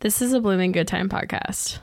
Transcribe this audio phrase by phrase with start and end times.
[0.00, 1.80] This is a Blooming Good Time podcast.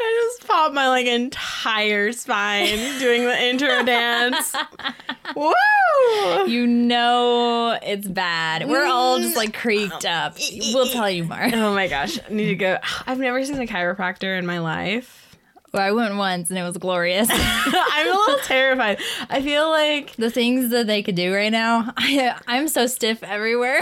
[0.00, 4.54] I just popped my like entire spine doing the intro dance.
[5.36, 5.52] Woo!
[6.48, 8.68] You know it's bad.
[8.68, 10.36] We're all just like creaked up.
[10.72, 11.38] We'll tell you more.
[11.52, 12.78] Oh my gosh, I need to go.
[13.06, 15.36] I've never seen a chiropractor in my life.
[15.72, 17.28] Well, I went once and it was glorious.
[17.32, 18.98] I'm a little terrified.
[19.28, 23.22] I feel like the things that they could do right now, I, I'm so stiff
[23.22, 23.80] everywhere.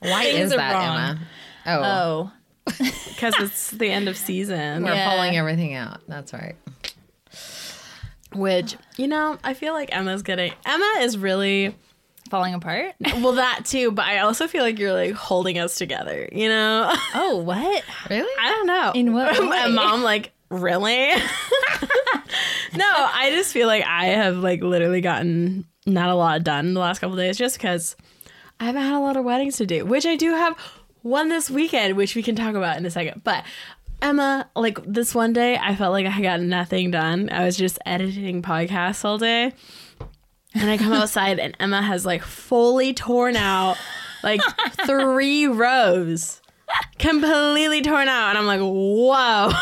[0.00, 0.98] Why is are that, wrong.
[0.98, 1.20] Emma?
[1.66, 2.32] Oh,
[2.74, 2.74] Oh,
[3.08, 5.10] because it's the end of season, we're Yeah.
[5.10, 6.00] pulling everything out.
[6.08, 6.56] That's right.
[8.34, 10.52] Which you know, I feel like Emma's getting.
[10.66, 11.74] Emma is really
[12.30, 12.94] falling apart.
[13.00, 16.28] well that too, but I also feel like you're like holding us together.
[16.32, 17.84] You know, Oh, what?
[18.10, 18.32] Really?
[18.40, 18.92] I don't know.
[18.94, 19.58] In what way?
[19.58, 21.08] And mom like really?
[22.74, 26.80] no, I just feel like I have like literally gotten not a lot done the
[26.80, 27.96] last couple days just because
[28.60, 30.56] I haven't had a lot of weddings to do, which I do have
[31.02, 33.22] one this weekend, which we can talk about in a second.
[33.24, 33.44] But
[34.02, 37.30] Emma, like this one day, I felt like I got nothing done.
[37.30, 39.52] I was just editing podcasts all day.
[40.54, 43.78] And I come outside and Emma has like fully torn out
[44.22, 44.40] like
[44.86, 46.40] three rows.
[46.98, 48.30] Completely torn out.
[48.30, 49.52] And I'm like, whoa.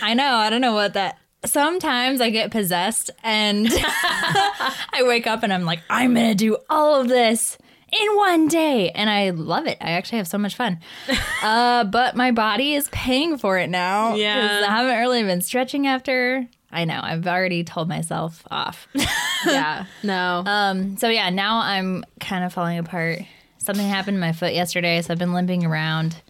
[0.00, 0.34] I know.
[0.36, 1.18] I don't know what that.
[1.44, 6.56] Sometimes I get possessed and I wake up and I'm like, I'm going to do
[6.70, 7.58] all of this
[7.92, 8.90] in one day.
[8.90, 9.78] And I love it.
[9.80, 10.78] I actually have so much fun.
[11.42, 14.14] Uh, but my body is paying for it now.
[14.14, 14.64] Yeah.
[14.64, 16.46] I haven't really been stretching after.
[16.70, 17.00] I know.
[17.02, 18.86] I've already told myself off.
[19.46, 19.86] yeah.
[20.04, 20.44] No.
[20.46, 23.22] Um, so yeah, now I'm kind of falling apart.
[23.58, 26.22] Something happened to my foot yesterday, so I've been limping around.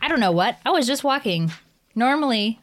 [0.00, 0.58] I don't know what.
[0.66, 1.52] I was just walking
[1.94, 2.58] normally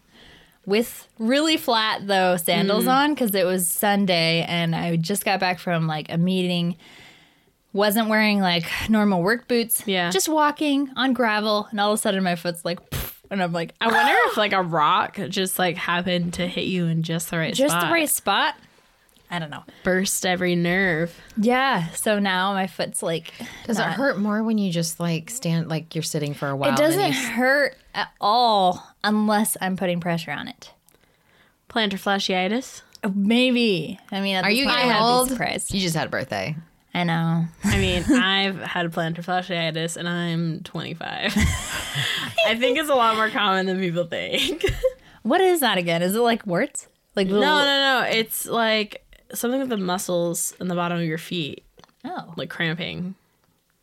[0.65, 5.59] with really flat though sandals on because it was Sunday and I just got back
[5.59, 6.75] from like a meeting.
[7.73, 9.83] Wasn't wearing like normal work boots.
[9.85, 10.11] Yeah.
[10.11, 12.79] Just walking on gravel, and all of a sudden my foot's like,
[13.31, 14.39] and I'm like, I wonder if ah!
[14.39, 17.65] like a rock just like happened to hit you in just the right spot.
[17.65, 17.87] just spot.
[17.87, 18.55] the right spot.
[19.31, 19.63] I don't know.
[19.83, 21.19] burst every nerve.
[21.37, 21.89] Yeah.
[21.89, 23.33] So now my foot's like
[23.65, 26.55] Does not- it hurt more when you just like stand like you're sitting for a
[26.55, 26.71] while?
[26.71, 30.71] It doesn't you hurt at all unless I'm putting pressure on it.
[31.67, 32.83] Plantar fasciitis.
[33.15, 33.99] Maybe.
[34.11, 35.71] I mean, at Are you point, getting I would be old?
[35.71, 36.55] You just had a birthday.
[36.93, 37.45] I know.
[37.63, 41.33] I mean, I've had plantar fasciitis and I'm 25.
[42.45, 44.63] I think it's a lot more common than people think.
[45.23, 46.01] What is that again?
[46.01, 46.89] Is it like warts?
[47.15, 47.39] Like no, no,
[48.01, 48.05] no.
[48.11, 51.63] It's like something with the muscles in the bottom of your feet,
[52.03, 52.33] Oh.
[52.35, 53.15] like cramping.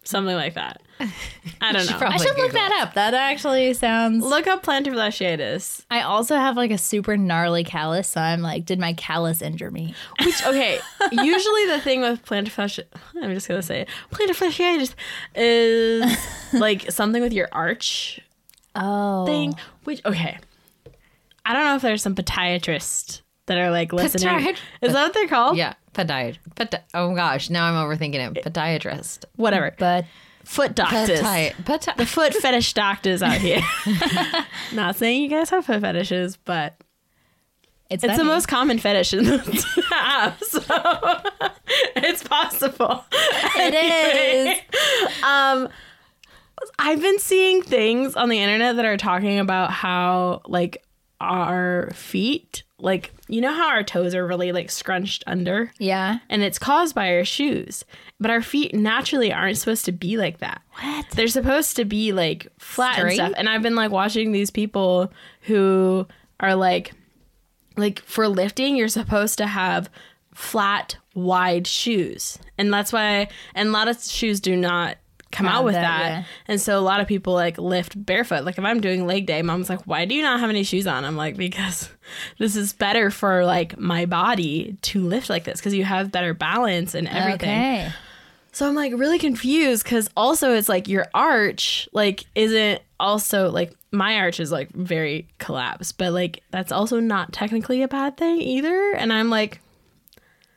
[0.02, 0.80] Something like that.
[1.60, 1.98] I don't know.
[2.06, 2.48] I should look Google.
[2.52, 2.94] that up.
[2.94, 4.24] That actually sounds.
[4.24, 5.84] Look up plantar fasciitis.
[5.90, 9.70] I also have like a super gnarly callus, so I'm like, did my callus injure
[9.70, 9.94] me?
[10.24, 10.78] Which okay,
[11.12, 12.86] usually the thing with plantar fasciitis,
[13.22, 14.94] I'm just gonna say it, plantar fasciitis
[15.34, 16.18] is
[16.52, 18.20] like something with your arch
[18.74, 19.26] Oh.
[19.26, 19.54] thing.
[19.84, 20.38] Which okay,
[21.44, 24.28] I don't know if there's some podiatrists that are like listening.
[24.34, 25.56] Podiat- Is that what they're called?
[25.56, 26.38] Yeah, podiatrist.
[26.54, 28.44] Podi- oh gosh, now I'm overthinking it.
[28.44, 29.24] Podiatrist.
[29.36, 29.74] whatever.
[29.78, 30.04] But
[30.44, 31.20] Foot doctors.
[31.20, 33.60] The foot fetish doctors out here.
[34.72, 36.76] Not saying you guys have foot fetishes, but
[37.90, 40.60] it's, it's the most common fetish in the app, so
[41.96, 43.04] it's possible.
[43.12, 45.22] It is.
[45.22, 45.68] Um,
[46.78, 50.84] I've been seeing things on the internet that are talking about how like
[51.20, 56.18] our feet, like you know how our toes are really like scrunched under, Yeah.
[56.28, 57.84] and it's caused by our shoes.
[58.18, 60.60] But our feet naturally aren't supposed to be like that.
[60.82, 61.06] What?
[61.10, 63.32] They're supposed to be like flat and stuff.
[63.36, 66.06] And I've been like watching these people who
[66.40, 66.92] are like,
[67.76, 69.88] like for lifting, you're supposed to have
[70.34, 73.28] flat, wide shoes, and that's why.
[73.54, 74.96] And a lot of shoes do not
[75.30, 76.08] come out with that, that.
[76.08, 76.24] yeah.
[76.48, 78.44] And so a lot of people like lift barefoot.
[78.44, 80.86] Like if I'm doing leg day, mom's like, "Why do you not have any shoes
[80.86, 81.90] on?" I'm like, "Because
[82.38, 86.34] this is better for like my body to lift like this because you have better
[86.34, 87.92] balance and everything." Okay.
[88.52, 93.72] So I'm like really confused because also it's like your arch like isn't also like
[93.92, 98.40] my arch is like very collapsed, but like that's also not technically a bad thing
[98.40, 98.92] either.
[98.92, 99.60] And I'm like,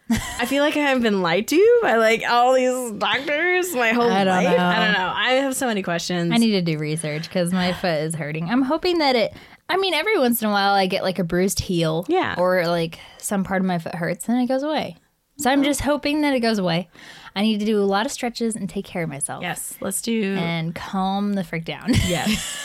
[0.10, 4.24] I feel like I've been lied to by like all these doctors my whole I
[4.24, 4.44] life.
[4.46, 4.58] know.
[4.66, 5.12] I don't know.
[5.16, 6.32] I have so many questions.
[6.34, 8.50] I need to do research because my foot is hurting.
[8.50, 9.34] I'm hoping that it.
[9.70, 12.36] I mean, every once in a while, I get like a bruised heel, Yeah.
[12.38, 14.98] or like some part of my foot hurts, and it goes away.
[15.38, 16.90] So I'm just hoping that it goes away.
[17.36, 19.42] I need to do a lot of stretches and take care of myself.
[19.42, 20.36] yes, let's do.
[20.38, 21.92] and calm the frick down.
[22.08, 22.60] yes.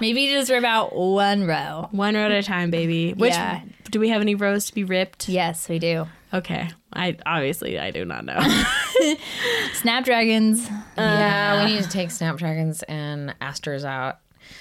[0.00, 1.88] Maybe just rip out one row.
[1.92, 3.12] One row at a time, baby.
[3.12, 3.60] Which Yeah.
[3.90, 5.28] do we have any rows to be ripped?
[5.28, 6.06] Yes, we do.
[6.32, 6.70] Okay.
[6.92, 8.38] I obviously I do not know.
[9.74, 10.68] Snapdragons.
[10.68, 14.18] Uh, yeah, we need to take snapdragons and asters out.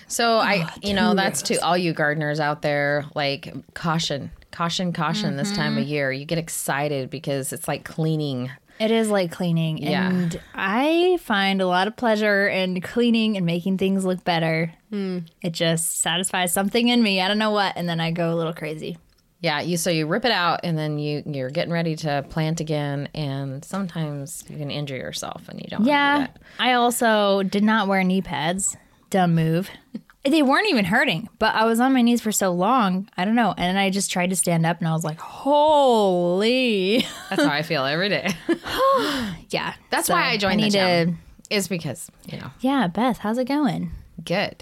[0.07, 3.06] So oh, I, you know, that's to all you gardeners out there.
[3.16, 5.38] Like caution, caution, caution.
[5.38, 5.92] This time of mm-hmm.
[5.92, 8.51] year, you get excited because it's like cleaning.
[8.80, 9.77] It is like cleaning.
[9.80, 10.10] Yeah.
[10.10, 14.74] And I find a lot of pleasure in cleaning and making things look better.
[14.89, 15.19] Hmm.
[15.42, 17.19] It just satisfies something in me.
[17.21, 17.74] I don't know what.
[17.75, 18.98] And then I go a little crazy.
[19.41, 22.59] Yeah, you so you rip it out and then you you're getting ready to plant
[22.59, 25.83] again, and sometimes you can injure yourself and you don't.
[25.83, 26.18] do Yeah.
[26.19, 26.38] that.
[26.59, 28.75] I also did not wear knee pads.
[29.09, 29.69] Dumb move.
[30.25, 33.07] They weren't even hurting, but I was on my knees for so long.
[33.15, 33.53] I don't know.
[33.57, 37.06] And I just tried to stand up and I was like, holy.
[37.30, 38.27] that's how I feel every day.
[39.50, 39.74] Yeah.
[39.89, 41.19] That's So why I joined the need gym.
[41.50, 43.92] Is because you know Yeah, Beth, how's it going?
[44.24, 44.62] good.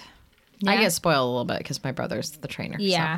[0.66, 2.78] I get spoiled a little bit because my brother's the trainer.
[2.80, 3.18] so.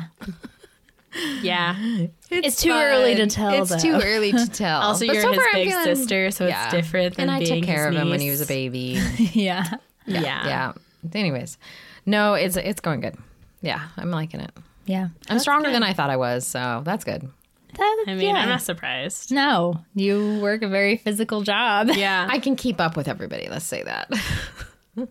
[1.42, 1.76] Yeah.
[1.78, 2.06] yeah.
[2.30, 3.50] It's, too early to tell.
[3.62, 3.78] It's though.
[3.78, 4.80] too early to tell.
[4.82, 6.64] Also, But you're so his far big feeling- sister, so Yeah.
[6.66, 8.46] it's different than And I being took care his of him when he was a
[8.46, 9.00] baby.
[9.32, 9.64] yeah.
[10.06, 10.20] Yeah.
[10.46, 10.72] yeah.
[11.14, 11.58] Anyways,
[12.06, 13.16] no, it's it's going good.
[13.62, 14.50] Yeah, I'm liking it.
[14.86, 15.08] Yeah.
[15.28, 17.28] I'm stronger than I thought I was, so that's good.
[17.76, 18.42] That- I mean, yeah.
[18.42, 19.30] I'm not surprised.
[19.32, 21.88] No, you work a very physical job.
[21.94, 22.26] Yeah.
[22.30, 23.48] I can keep up with everybody.
[23.48, 24.10] Let's say that.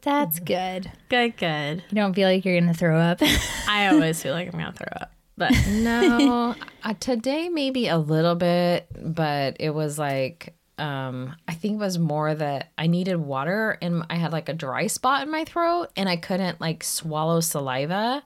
[0.01, 0.91] That's good.
[1.09, 1.83] good, good.
[1.89, 3.19] You don't feel like you're going to throw up.
[3.67, 5.11] I always feel like I'm going to throw up.
[5.39, 6.53] But no,
[6.83, 11.97] uh, today maybe a little bit, but it was like um I think it was
[11.97, 15.87] more that I needed water and I had like a dry spot in my throat
[15.97, 18.23] and I couldn't like swallow saliva.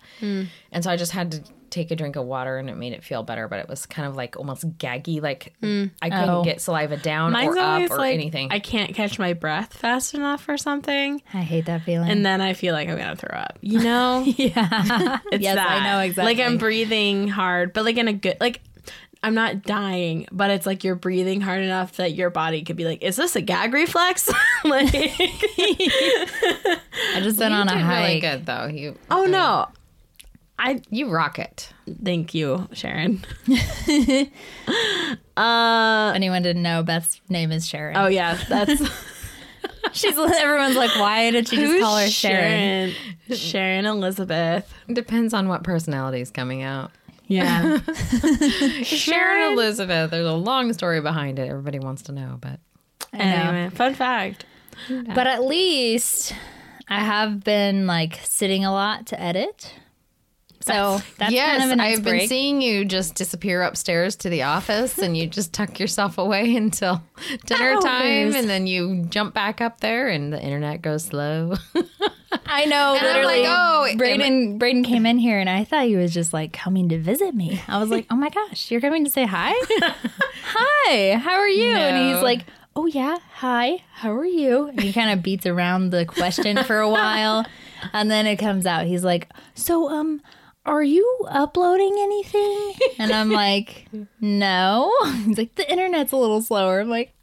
[0.71, 3.03] And so I just had to take a drink of water and it made it
[3.03, 5.89] feel better, but it was kind of like almost gaggy like mm.
[6.01, 6.43] I couldn't Oh.
[6.43, 8.49] get saliva down mine's or up or like anything.
[8.51, 11.21] I can't catch my breath fast enough or something.
[11.33, 12.09] I hate that feeling.
[12.09, 13.57] And then I feel like I'm going to throw up.
[13.61, 14.23] You know?
[14.25, 15.19] yeah.
[15.31, 15.81] It's yes, that.
[15.81, 16.35] I know exactly.
[16.35, 18.61] Like I'm breathing hard, but like in a good like
[19.25, 22.83] I'm not dying, but it's like you're breathing hard enough that your body could be
[22.83, 24.27] like, "Is this a gag reflex?"
[24.65, 26.79] like, I
[27.21, 28.21] just went you on a did really hike.
[28.21, 28.65] good though.
[28.67, 29.69] You oh no,
[30.63, 31.74] I you rock it.
[32.04, 33.25] thank you, Sharon.
[35.38, 37.98] uh, anyone didn't know, Beth's name is Sharon.
[37.98, 38.81] oh yeah, that's
[39.92, 42.92] She's everyone's like, why did she just call her Sharon?
[42.92, 43.38] Sharon?
[43.38, 44.74] Sharon Elizabeth.
[44.88, 46.92] Depends on what personality is coming out.
[47.27, 47.80] Yeah,
[48.83, 50.12] Sharon Elizabeth.
[50.12, 51.50] There's a long story behind it.
[51.50, 52.60] Everybody wants to know, but
[53.12, 53.24] I know.
[53.24, 54.45] anyway, fun fact.
[54.89, 56.33] But at least
[56.88, 59.74] I have been like sitting a lot to edit.
[60.65, 62.21] So that's yes, kind of I've break.
[62.21, 66.56] been seeing you just disappear upstairs to the office, and you just tuck yourself away
[66.57, 67.04] until
[67.45, 71.56] dinner time, and then you jump back up there, and the internet goes slow.
[72.45, 75.95] I know, And I'm like, oh, Braden, Braden came in here and I thought he
[75.95, 77.62] was just like coming to visit me.
[77.68, 79.54] I was like, oh my gosh, you're coming to say hi?
[80.44, 81.71] hi, how are you?
[81.74, 82.45] And he's like,
[82.75, 84.68] oh yeah, hi, how are you?
[84.68, 87.45] And he kind of beats around the question for a while.
[87.92, 88.86] And then it comes out.
[88.86, 90.21] He's like, so, um,
[90.65, 92.74] are you uploading anything?
[93.00, 93.88] And I'm like,
[94.21, 94.92] no.
[95.25, 96.80] He's like, the internet's a little slower.
[96.80, 97.13] I'm like,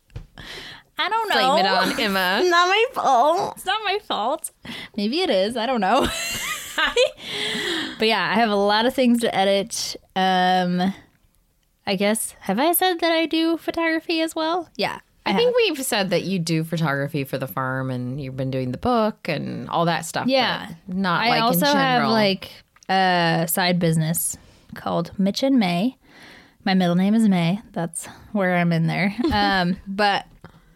[0.98, 1.34] I don't know.
[1.54, 2.42] Blame it on Emma.
[2.48, 3.54] Not my fault.
[3.56, 4.50] It's not my fault.
[4.96, 5.56] Maybe it is.
[5.56, 6.06] I don't know.
[7.98, 9.96] but yeah, I have a lot of things to edit.
[10.14, 10.92] Um,
[11.86, 14.68] I guess have I said that I do photography as well?
[14.76, 18.50] Yeah, I think we've said that you do photography for the farm, and you've been
[18.50, 20.26] doing the book and all that stuff.
[20.26, 20.70] Yeah.
[20.86, 22.12] not I like also in have general.
[22.12, 22.50] like
[22.90, 24.36] a side business
[24.74, 25.96] called Mitch and May.
[26.64, 27.60] My middle name is May.
[27.72, 29.14] That's where I'm in there.
[29.32, 30.26] Um, but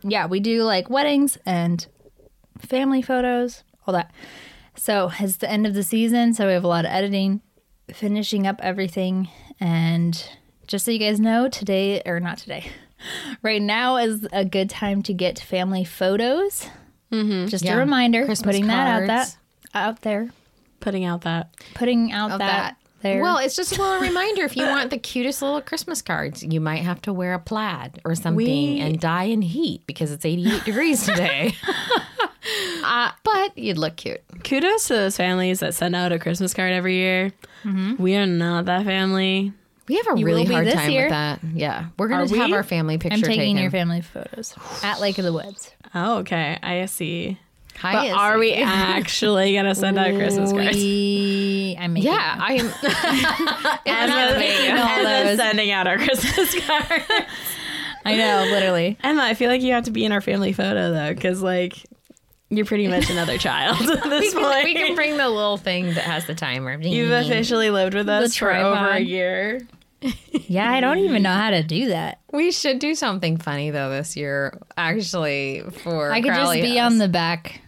[0.02, 1.86] yeah, we do like weddings and
[2.58, 4.12] family photos, all that.
[4.76, 7.40] So it's the end of the season, so we have a lot of editing,
[7.92, 9.28] finishing up everything,
[9.60, 10.26] and
[10.66, 12.66] just so you guys know, today or not today,
[13.42, 16.66] right now is a good time to get family photos.
[17.12, 17.46] Mm-hmm.
[17.46, 17.74] Just Yeah.
[17.76, 19.36] a reminder, Christmas putting that out that
[19.74, 20.30] out there,
[20.84, 21.50] Putting out that.
[21.74, 22.76] putting out that, that.
[23.00, 23.20] there.
[23.22, 24.42] Well, it's just a little reminder.
[24.44, 28.00] If you want the cutest little Christmas cards, you might have to wear a plaid
[28.04, 31.54] or something We- and die in heat because it's 88 degrees today.
[32.84, 34.20] uh, but you'd look cute.
[34.44, 37.32] Kudos to those families that send out a Christmas card every year.
[37.98, 39.52] We are not that family.
[39.88, 41.04] We have a You really hard time year.
[41.04, 41.40] with that.
[41.54, 43.56] Yeah, we're gonna have our family picture I'm taking taken.
[43.58, 45.70] your family photos at Lake of the Woods.
[45.94, 46.58] Oh, okay.
[46.62, 47.38] I see.
[47.78, 50.76] Hi, But are we actually gonna send out Christmas cards?
[50.76, 52.72] We, I'm making Yeah, I am.
[53.86, 55.36] I'm not making all Emma's those.
[55.38, 57.04] sending out our Christmas cards.
[58.06, 58.98] I know, literally.
[59.02, 61.76] Emma, I feel like you have to be in our family photo though, because like
[62.50, 64.64] You're pretty much another child at We this can, point.
[64.64, 66.78] we can bring the little thing that has the timer.
[66.80, 69.60] You've officially lived with us for over a year.
[70.32, 72.18] Yeah, I don't even know how to do that.
[72.30, 74.58] We should do something funny though this year.
[74.76, 76.92] Actually, for I could just be House.
[76.92, 77.62] on the back.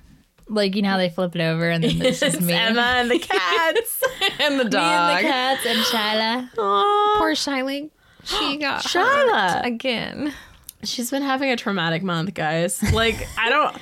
[0.48, 2.52] Like, you know how they flip it over and then this is It's me.
[2.54, 4.02] Emma and the cats.
[4.40, 5.16] and the Me dog.
[5.18, 6.48] and the cats and Shyla.
[6.58, 7.14] Aw.
[7.18, 7.90] Poor Shiley.
[8.24, 9.54] She got Shyla.
[9.54, 10.32] hurt again.
[10.84, 12.80] She's been having a traumatic month, guys.
[12.92, 13.76] Like, I don't.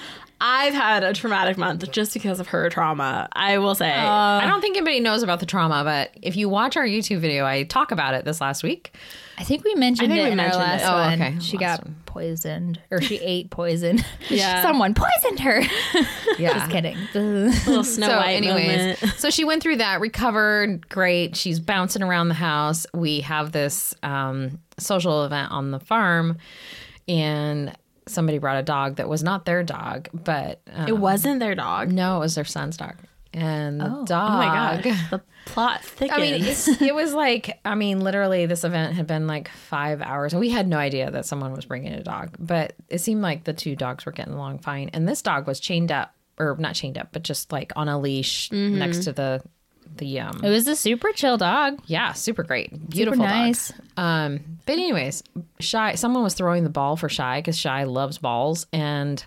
[0.46, 3.30] I've had a traumatic month just because of her trauma.
[3.32, 3.90] I will say.
[3.90, 7.46] I don't think anybody knows about the trauma, but if you watch our YouTube video,
[7.46, 8.94] I talk about it this last week.
[9.38, 10.86] I think we mentioned think it we in mentioned our last it.
[10.86, 11.22] Oh, one.
[11.22, 11.38] okay.
[11.40, 11.96] She Last got one.
[12.04, 14.00] poisoned, or she ate poison.
[14.28, 14.60] Yeah.
[14.68, 15.62] Someone poisoned her.
[16.36, 16.54] Yeah.
[16.54, 16.98] Just kidding.
[17.14, 19.20] little Snow so, White anyways, moment.
[19.20, 21.36] so she went through that, recovered, great.
[21.36, 22.86] She's bouncing around the house.
[22.92, 26.38] We have this um, social event on the farm,
[27.06, 27.72] and
[28.06, 31.90] somebody brought a dog that was not their dog, but um, It wasn't their dog.
[31.92, 32.94] no, it was their son's dog.
[33.32, 34.04] And the Oh.
[34.04, 34.30] dog.
[34.30, 34.46] Oh my
[34.82, 35.10] gosh.
[35.10, 36.12] The plot thickens.
[36.16, 40.32] I mean, it was like, I mean, literally, this event had been like five hours,
[40.32, 42.36] and we had no idea that someone was bringing a dog.
[42.38, 45.58] But it seemed like the two dogs were getting along fine, and this dog was
[45.58, 49.42] chained up, or not chained up, but just like on a leash next to the
[49.96, 50.40] the um.
[50.42, 51.80] It was a super chill dog.
[51.86, 53.68] Yeah, super great, beautiful, nice.
[53.68, 53.80] dog.
[53.96, 55.22] Um, but anyways,
[55.60, 55.94] shy.
[55.94, 59.24] Someone was throwing the ball for shy because shy loves balls, and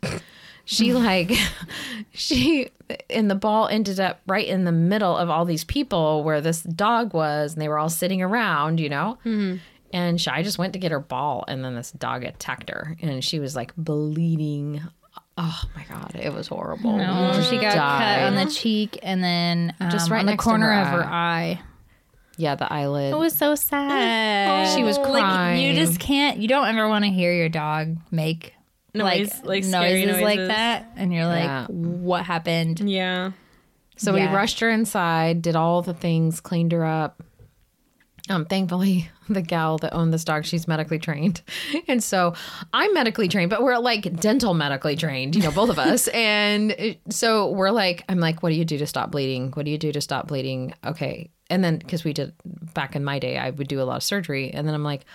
[0.65, 1.31] she like
[2.11, 2.69] she
[3.09, 6.61] and the ball ended up right in the middle of all these people where this
[6.61, 9.17] dog was, and they were all sitting around, you know.
[9.93, 13.23] And shy just went to get her ball, and then this dog attacked her, and
[13.23, 14.81] she was like bleeding.
[15.39, 16.97] Oh my god, it was horrible.
[16.97, 20.71] No, she got cut on the cheek and then um, Just right on the corner
[20.73, 21.61] her of her eye.
[22.37, 23.13] Yeah, the eyelid.
[23.13, 24.73] It was so sad.
[24.75, 26.39] She was Like you just can't.
[26.39, 28.53] You don't ever want to hear your dog make
[28.93, 31.65] Noise, like, like scary noises, like that, and you're like, Yeah.
[31.67, 33.31] "What happened?" yeah.
[33.95, 34.29] So Yeah.
[34.29, 37.21] we rushed her inside, did all the things, cleaned her up.
[38.29, 41.41] Um, thankfully, the gal that owned this dog, she's medically trained,
[41.87, 42.33] and so
[42.73, 46.07] I'm medically trained, but we're like dental medically trained, you know, both of us.
[46.13, 49.51] and it- so we're like, I'm like, what do you do to stop bleeding?
[49.51, 50.73] What do you do to stop bleeding?
[50.85, 52.33] Okay, and then because we did
[52.73, 55.05] back in my day, I would do a lot of surgery, and then I'm like,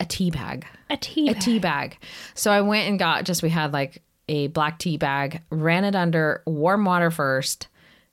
[0.00, 1.28] a tea bag A tea.
[1.28, 1.96] a tea bag.
[2.34, 5.94] So I went and got just we had like a black tea bag, ran it
[5.94, 7.68] under warm water first,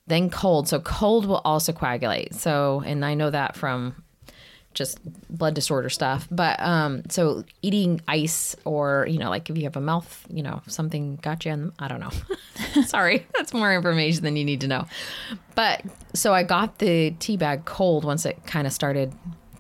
[0.08, 0.68] then cold.
[0.70, 2.36] So cold will also coagulate.
[2.36, 4.02] So and I know that from
[4.74, 5.00] just
[5.30, 6.28] blood disorder stuff.
[6.32, 10.44] But um so eating ice or you know like if you have a mouth, you
[10.44, 12.12] know, something got you in I don't know.
[12.84, 14.86] Sorry, that's more information than you need to know.
[15.56, 19.14] But so I got the tea bag cold once it kind of started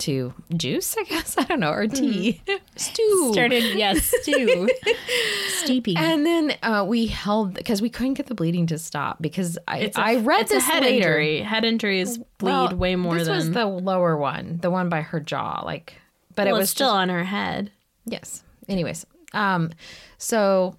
[0.04, 1.36] to juice, I guess.
[1.38, 2.42] I don't know, or tea.
[2.76, 3.30] Stew.
[3.34, 4.70] Started yes, stew,
[5.64, 5.96] steepy.
[5.98, 9.80] And then uh, we held because we couldn't get the bleeding to stop because I
[9.80, 11.10] It's a- I read it's a this head later.
[11.20, 11.42] injury.
[11.42, 13.36] Head injuries bleed Well, way more This than.
[13.36, 15.96] was the lower one, the one by her jaw, like.
[16.36, 17.72] But well, it it's was still just- on her head.
[18.06, 18.44] yes.
[18.70, 19.72] Anyways, um,
[20.18, 20.76] so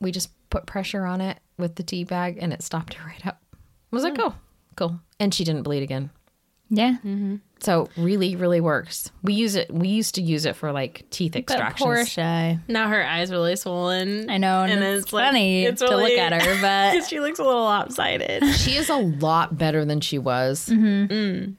[0.00, 3.26] we just put pressure on it with the tea bag, and it stopped it right
[3.26, 3.40] up.
[3.54, 3.56] I
[3.90, 4.34] was like, oh,
[4.76, 6.10] cool, and she didn't bleed again.
[6.70, 6.96] yeah,
[7.60, 9.10] So really, really works.
[9.22, 9.72] We use it.
[9.72, 11.84] We used to use it for like teeth but extractions.
[11.84, 12.58] poor shy.
[12.68, 14.30] Now her eyes are really swollen.
[14.30, 17.64] I know, and, it's, funny it's to look at her, but she looks a little
[17.64, 18.44] lopsided.
[18.58, 20.68] She is a lot better than she was.
[20.68, 21.12] Mm-hmm.
[21.12, 21.54] Mm.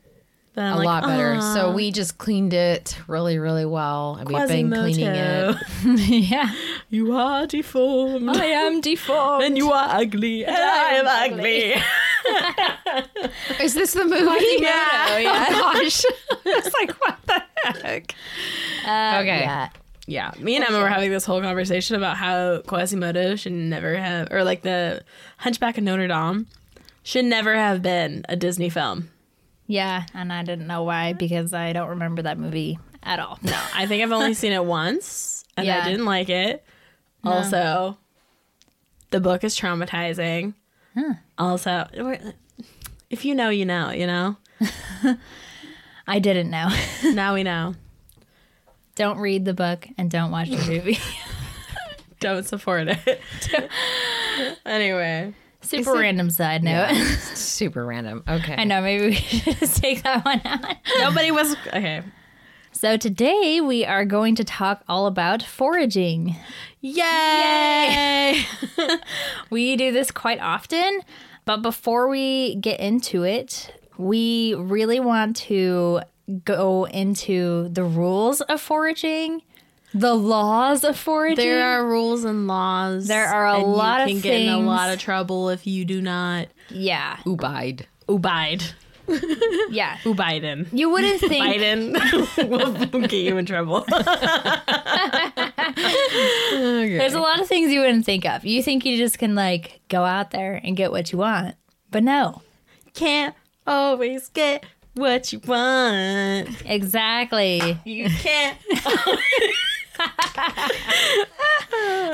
[0.56, 1.36] But I'm a like, lot better.
[1.36, 5.56] "Aw, So we just cleaned it really, really well, and we've been cleaning it.
[6.30, 6.52] Yeah,
[6.90, 8.30] You are deformed.
[8.30, 9.44] I am deformed.
[9.44, 10.46] and you are ugly.
[10.46, 11.76] And I am ugly.
[13.62, 14.46] Is this the movie?
[14.60, 15.18] Yeah.
[15.18, 15.46] yeah.
[15.50, 16.04] Oh, gosh.
[16.46, 17.44] it's like what the
[17.82, 18.16] heck?
[18.86, 19.40] Uh, Okay.
[19.42, 19.70] yeah.
[20.08, 20.32] yeah.
[20.40, 24.44] Me and Emma were having this whole conversation about how Quasimodo should never have, or
[24.44, 25.04] like the
[25.38, 26.48] Hunchback of Notre Dame
[27.04, 29.10] should never have been a Disney film.
[29.68, 33.38] Yeah, and I didn't know why because I don't remember that movie at all.
[33.44, 35.84] No, I think I've only seen it once and Yeah.
[35.84, 36.64] I didn't like it.
[37.24, 37.98] Also,
[39.12, 40.54] the book is traumatizing.
[41.38, 41.88] Also,
[43.10, 44.38] if you know, you know, you know.
[46.08, 46.70] I didn't know.
[47.14, 47.76] Now we know.
[48.96, 51.00] don't read the book and don't watch the movie.
[52.20, 53.22] Don't support it.
[54.66, 56.94] anyway, Super random side note.
[57.34, 58.26] Super random.
[58.28, 58.56] Okay.
[58.58, 60.66] I know, maybe we should just take that one out.
[60.98, 62.04] nobody was okay.
[62.80, 66.38] So today we are going to talk all about foraging.
[66.80, 68.42] Yay!
[69.50, 71.02] We do this quite often,
[71.44, 76.04] but before we get into it, we really want to
[76.46, 79.42] go into the rules of foraging
[79.94, 81.44] The laws of foraging.
[81.44, 83.10] There are rules and laws.
[83.10, 85.84] There are a lot of you can get in a lot of trouble if you
[85.84, 87.88] do not yeah, Ubide.
[88.08, 88.64] abide.
[89.70, 89.98] yeah.
[89.98, 90.68] Who Biden.
[90.72, 93.86] You wouldn't think Biden will get you in trouble.
[96.52, 98.46] There's a lot of things you wouldn't think of.
[98.46, 101.56] You think you just can like go out there and get what you want.
[101.92, 102.42] But no.
[102.94, 103.36] Can't
[103.66, 106.50] always get what you want.
[106.66, 107.80] Exactly.
[107.86, 108.58] You can't.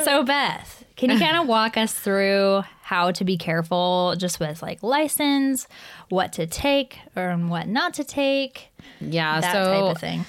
[0.03, 4.61] So Beth, can you kind of walk us through how to be careful just with
[4.61, 5.67] like license,
[6.09, 8.69] what to take or what not to take,
[9.01, 10.25] Yeah, that so type of thing?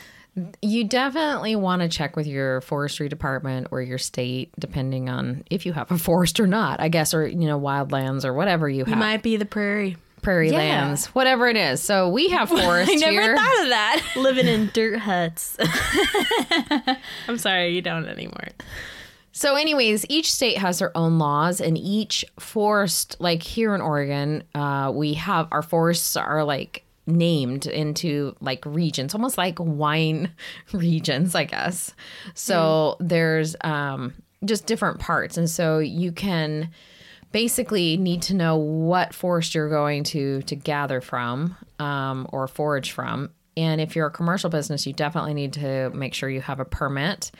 [0.60, 5.64] you definitely want to check with your forestry department or your state, depending on if
[5.64, 8.80] you have a forest or not, I guess, or you know, wildlands or whatever you
[8.80, 9.96] You have, might be the prairie.
[10.20, 10.58] prairie Yeah.
[10.58, 11.82] lands, whatever it is.
[11.82, 13.34] So we have forest I never here.
[13.36, 14.06] thought of that.
[14.16, 15.56] Living in dirt huts.
[17.28, 18.48] I'm sorry, you don't anymore.
[19.36, 24.42] So, anyways, each state has their own laws, and each forest, like here in Oregon,
[24.54, 30.32] uh, we have our forests are like named into like regions, almost like wine
[30.72, 31.94] regions, I guess.
[32.32, 36.70] So there's um, just different parts, and so you can
[37.30, 42.90] basically need to know what forest you're going to to gather from um, or forage
[42.90, 46.60] from and if you're a commercial business you definitely need to make sure you have
[46.60, 47.30] a permit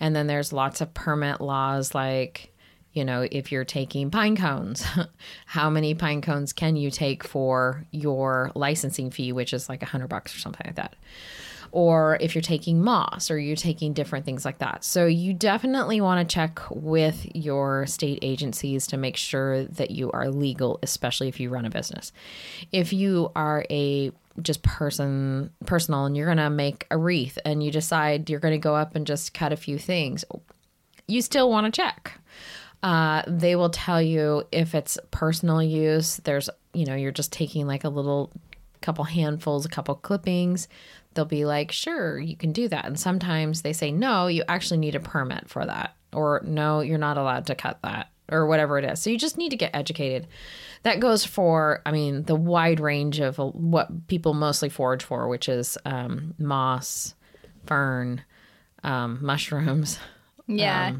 [0.00, 2.52] and then there's lots of permit laws like
[2.92, 4.84] you know if you're taking pine cones
[5.46, 9.86] how many pine cones can you take for your licensing fee which is like a
[9.86, 10.94] hundred bucks or something like that
[11.72, 14.84] or if you're taking moss or you're taking different things like that.
[14.84, 20.10] So you definitely want to check with your state agencies to make sure that you
[20.12, 22.12] are legal, especially if you run a business.
[22.72, 24.12] If you are a
[24.42, 28.52] just person personal and you're going to make a wreath and you decide you're going
[28.52, 30.24] to go up and just cut a few things,
[31.08, 32.18] you still want to check.
[32.82, 36.16] Uh, they will tell you if it's personal use.
[36.24, 38.30] There's, you know, you're just taking like a little
[38.80, 40.68] couple handfuls, a couple clippings.
[41.14, 42.84] They'll be like, sure, you can do that.
[42.84, 45.96] And sometimes they say, no, you actually need a permit for that.
[46.12, 49.00] Or no, you're not allowed to cut that, or whatever it is.
[49.00, 50.26] So you just need to get educated.
[50.82, 55.48] That goes for, I mean, the wide range of what people mostly forage for, which
[55.48, 57.14] is um, moss,
[57.66, 58.22] fern,
[58.84, 59.98] um, mushrooms,
[60.48, 60.92] Yeah.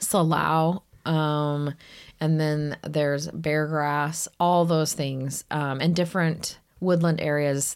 [0.00, 1.74] salal um
[2.20, 7.74] and then there's bear grass all those things um and different woodland areas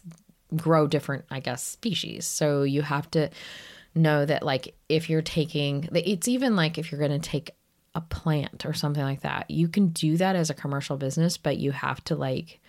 [0.55, 3.27] grow different i guess species so you have to
[3.95, 7.49] know that like if you're taking it's even like if you're going to take
[7.95, 11.57] a plant or something like that you can do that as a commercial business but
[11.57, 12.59] you have to like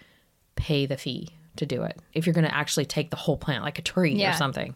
[0.54, 3.64] pay the fee to do it if you're going to actually take the whole plant
[3.64, 4.30] like a tree Yeah.
[4.30, 4.74] or something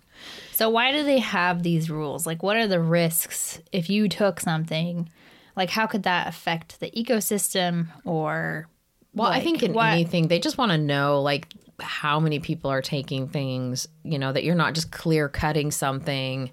[0.53, 2.27] So why do they have these rules?
[2.27, 5.09] Like what are the risks if you took something?
[5.57, 8.67] Like how could that affect the ecosystem or
[9.15, 11.49] Well, I think in what- anything, they just want to know like
[11.81, 16.51] how many people are taking things, you know, that you're not just clear cutting something,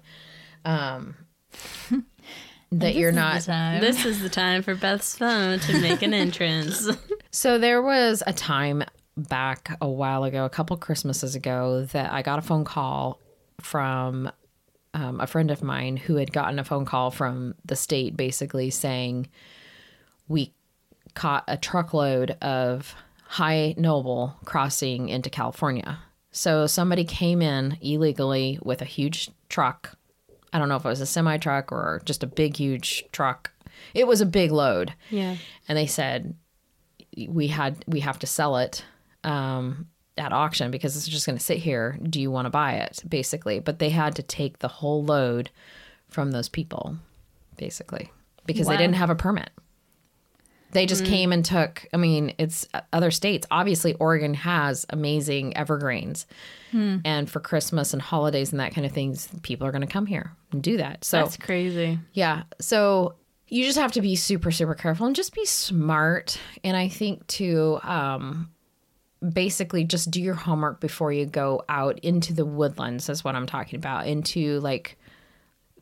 [0.64, 1.16] um,
[2.72, 3.42] that you're not.
[3.80, 6.88] This is the time for Beth's phone to make an entrance.
[7.30, 8.82] So there was a time
[9.14, 13.20] back a while ago, a couple Christmases ago, that I got a phone call
[13.60, 14.30] from
[14.94, 18.70] um, a friend of mine who had gotten a phone call from the state basically
[18.70, 19.28] saying,
[20.26, 20.54] We
[21.14, 25.98] caught a truckload of high noble crossing into California.
[26.30, 29.97] So somebody came in illegally with a huge truck.
[30.52, 33.50] I don't know if it was a semi truck or just a big, huge truck.
[33.94, 35.36] It was a big load yeah.
[35.68, 36.34] and they said
[37.28, 38.84] we had we have to sell it
[39.24, 41.98] um, at auction because it's just going to sit here.
[42.02, 43.02] Do you want to buy it?
[43.08, 45.50] Basically, but they had to take the whole load
[46.08, 46.96] from those people,
[47.56, 48.10] basically,
[48.46, 48.72] because Wow.
[48.72, 49.50] they didn't have a permit.
[50.72, 51.86] They just came and took.
[51.94, 53.46] I mean, it's uh, other states.
[53.50, 56.26] Obviously, Oregon has amazing evergreens,
[56.72, 60.04] and for Christmas and holidays and that kind of things, people are going to come
[60.06, 61.04] here and do that.
[61.04, 61.98] So That's crazy.
[62.12, 62.42] yeah.
[62.60, 63.14] So
[63.48, 66.38] you just have to be super, super careful and just be smart.
[66.62, 68.50] And I think to um,
[69.32, 73.46] basically just do your homework before you go out into the woodlands, is what I'm
[73.46, 74.98] talking about, into like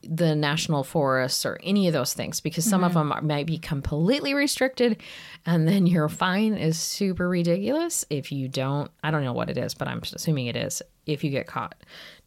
[0.03, 3.09] the national forests or any of those things, because some of mm-hmm.
[3.09, 5.01] them are, might be completely restricted.
[5.45, 9.57] And then your fine is super ridiculous if you don't, I don't know what it
[9.57, 11.75] is, but I'm assuming it is if you get caught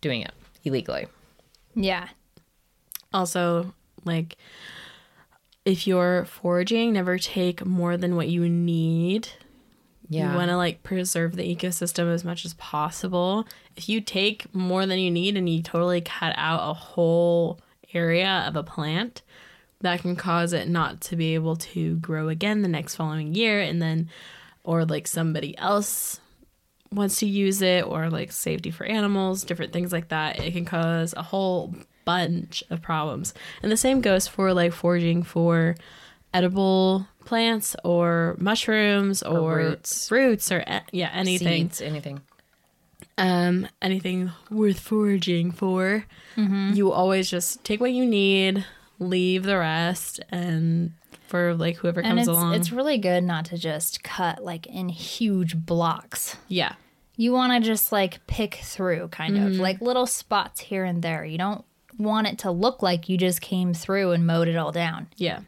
[0.00, 0.32] doing it
[0.64, 1.06] illegally.
[1.74, 2.08] Yeah.
[3.12, 4.36] Also, like,
[5.64, 9.28] if you're foraging, never take more than what you need.
[10.10, 10.32] Yeah.
[10.32, 13.46] You want to like preserve the ecosystem as much as possible.
[13.76, 17.60] If you take more than you need and you totally cut out a whole
[17.94, 19.22] area of a plant
[19.82, 23.60] that can cause it not to be able to grow again the next following year
[23.60, 24.10] and then
[24.64, 26.20] or like somebody else
[26.92, 30.40] wants to use it or like safety for animals, different things like that.
[30.40, 31.72] It can cause a whole
[32.04, 33.32] bunch of problems.
[33.62, 35.76] And the same goes for like foraging for
[36.32, 40.10] edible plants or mushrooms or, roots.
[40.10, 42.20] roots or yeah, anything Seeds, anything.
[43.18, 46.04] um, anything worth foraging for,
[46.36, 48.64] you always just take what you need,
[48.98, 50.92] leave the rest, and
[51.26, 52.54] for like whoever And comes it's along.
[52.54, 56.36] it's really good not to just cut like in huge blocks.
[56.48, 56.74] yeah,
[57.16, 61.24] You want to just like pick through kind of like little spots here and there.
[61.24, 61.64] You don't
[61.98, 65.08] want it to look like you just came through and mowed it all down.
[65.18, 65.40] yeah,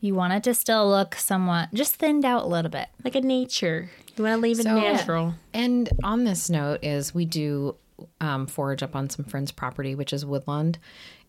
[0.00, 2.88] You want it to still look somewhat just thinned out a little bit.
[3.04, 3.90] like a nature.
[4.16, 5.34] You want to leave it So- natural.
[5.52, 7.76] And on this note is we do
[8.20, 10.78] um, forage up on some friends' property, which is woodland.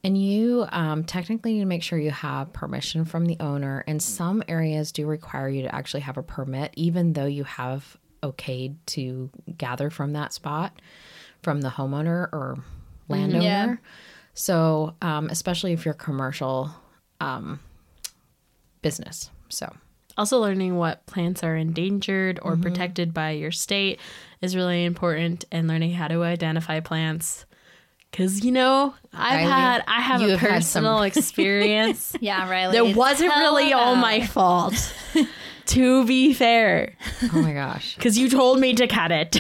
[0.03, 3.83] And you um, technically need to make sure you have permission from the owner.
[3.87, 7.97] And some areas do require you to actually have a permit, even though you have
[8.23, 10.79] okayed to gather from that spot
[11.43, 12.57] from the homeowner or
[13.09, 13.43] landowner.
[13.43, 13.75] Yeah.
[14.33, 16.71] So, um, especially if you're commercial
[17.19, 17.59] um,
[18.81, 19.29] business.
[19.49, 19.73] So,
[20.17, 22.61] Also, learning what plants are endangered or mm-hmm.
[22.63, 23.99] protected by your state
[24.41, 27.45] is really important, and learning how to identify plants.
[28.09, 32.77] Because you know, I've Riley, had I have a have some- personal experience Yeah, Riley.
[32.77, 34.73] that wasn't really all my fault.
[35.67, 36.95] to be fair,
[37.33, 37.95] oh my gosh.
[37.95, 39.37] because you told me to cut it.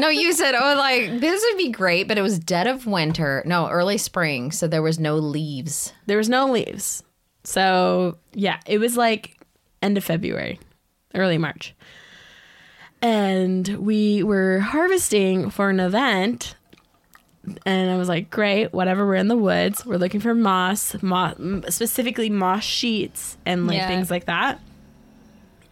[0.00, 3.42] No, you said, oh, like this would be great, but it was dead of winter.
[3.44, 5.92] No, early spring, so there was no leaves.
[6.06, 7.02] there was no leaves.
[7.48, 9.38] So, yeah, it was like
[9.80, 10.60] end of February,
[11.14, 11.74] early March.
[13.00, 16.54] And we were harvesting for an event.
[17.64, 19.06] And I was like, great, whatever.
[19.06, 19.86] We're in the woods.
[19.86, 21.36] We're looking for moss, moss
[21.70, 23.88] specifically moss sheets and like Yeah.
[23.88, 24.60] things like that.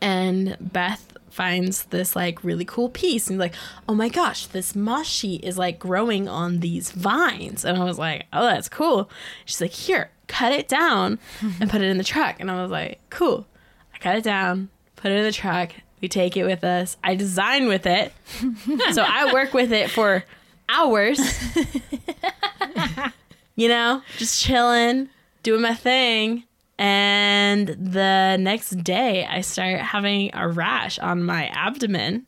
[0.01, 1.06] And Beth
[1.37, 3.55] finds this like really cool piece and like,
[3.87, 7.63] oh my gosh, this moss sheet is like growing on these vines.
[7.63, 9.11] And I was like, oh, that's cool.
[9.45, 11.19] She's like, here, cut it down
[11.61, 12.37] and put it in the truck.
[12.41, 13.47] And I was like, cool.
[13.95, 15.73] I cut it down, put it in the truck.
[16.01, 16.97] We take it with us.
[17.05, 18.15] I design with it.
[18.93, 20.25] so I work with it for
[20.71, 21.21] hours.
[23.57, 25.11] you know, just chilling,
[25.43, 26.45] doing my thing.
[26.79, 32.27] And the next day, I start having a rash on my abdomen.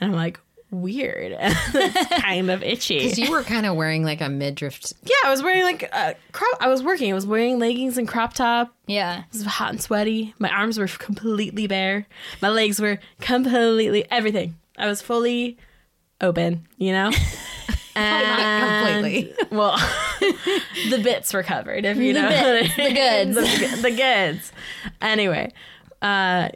[0.00, 1.38] And I'm like, weird.
[2.20, 2.98] kind of itchy.
[3.00, 4.80] Because you were kind of wearing like a midriff.
[5.04, 6.56] yeah, I was wearing like a crop.
[6.60, 7.12] I was working.
[7.12, 8.74] I was wearing leggings and crop top.
[8.86, 9.20] Yeah.
[9.20, 10.34] It was hot and sweaty.
[10.38, 12.06] My arms were completely bare.
[12.40, 14.56] My legs were completely everything.
[14.76, 15.58] I was fully
[16.20, 17.12] open, you know?
[17.94, 19.34] And- completely.
[19.50, 19.76] Well,
[20.90, 22.28] the bits were covered, if you The know.
[22.28, 23.34] bits, the goods.
[23.76, 24.52] the, the goods.
[25.02, 25.52] Anyway,
[26.00, 26.48] uh,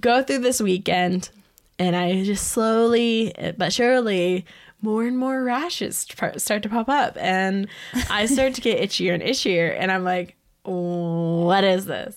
[0.00, 1.28] go through this weekend,
[1.78, 4.46] and I just slowly but surely
[4.80, 7.68] more and more rashes start to pop up, and
[8.08, 12.14] I start to get itchier and itchier, and I'm like, what is this?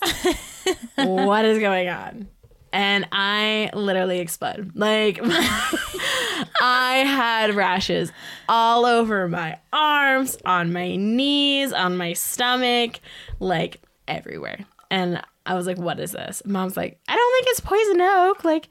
[0.95, 2.30] what is going on?
[2.73, 4.71] And I literally exploded.
[4.75, 5.19] Like,
[6.62, 8.12] I had rashes
[8.49, 12.99] all over my arms, on my knees, on my stomach,
[13.39, 14.65] like everywhere.
[14.89, 16.41] And I was like, what is this?
[16.45, 18.43] Mom's like, I don't think it's poison oak.
[18.43, 18.69] Like,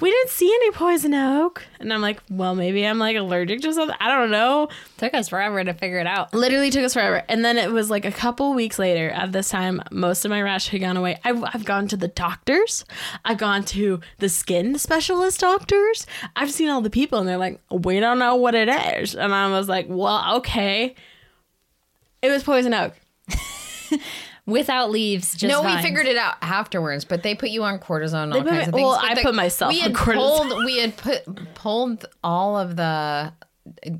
[0.00, 1.64] we didn't see any poison oak.
[1.78, 3.96] And I'm like, well, maybe I'm like allergic to something.
[4.00, 4.68] I don't know.
[4.96, 6.34] Took us forever to figure it out.
[6.34, 7.22] Literally took us forever.
[7.28, 10.42] And then it was like a couple weeks later, at this time, most of my
[10.42, 11.20] rash had gone away.
[11.24, 12.84] I've, I've gone to the doctors,
[13.24, 17.60] I've gone to the skin specialist doctors, I've seen all the people, and they're like,
[17.70, 19.14] we don't know what it is.
[19.14, 20.94] And I was like, well, okay.
[22.20, 22.94] It was poison oak.
[24.46, 25.76] Without leaves, just no, vines.
[25.76, 28.64] we figured it out afterwards, but they put you on cortisone all kinds me- of
[28.64, 28.72] things.
[28.74, 30.14] well, But I the- put myself we on had cortisone.
[30.50, 33.32] Pulled, we had put pulled all of the,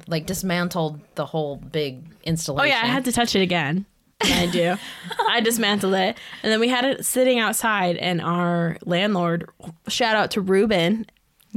[0.07, 2.71] like dismantled the whole big installation.
[2.71, 3.87] Oh, yeah, I had to touch it again.
[4.23, 4.77] I do.
[5.29, 6.19] I dismantled it.
[6.43, 9.49] And then we had it sitting outside, and our landlord,
[9.89, 11.07] shout out to Ruben.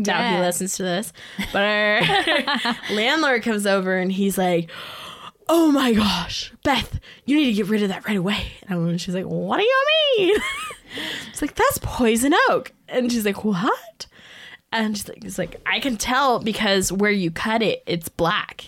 [0.02, 1.12] Doubt he listens to this.
[1.52, 2.02] But our
[2.94, 4.70] landlord comes over and he's like,
[5.50, 8.48] Oh my gosh, Beth, you need to get rid of that right away.
[8.68, 9.84] And she's like, What do you
[10.18, 10.40] mean?
[11.30, 12.72] It's like, That's poison oak.
[12.88, 14.08] And she's like, What?
[14.72, 18.66] And she's like, it's like, I can tell because where you cut it, it's black.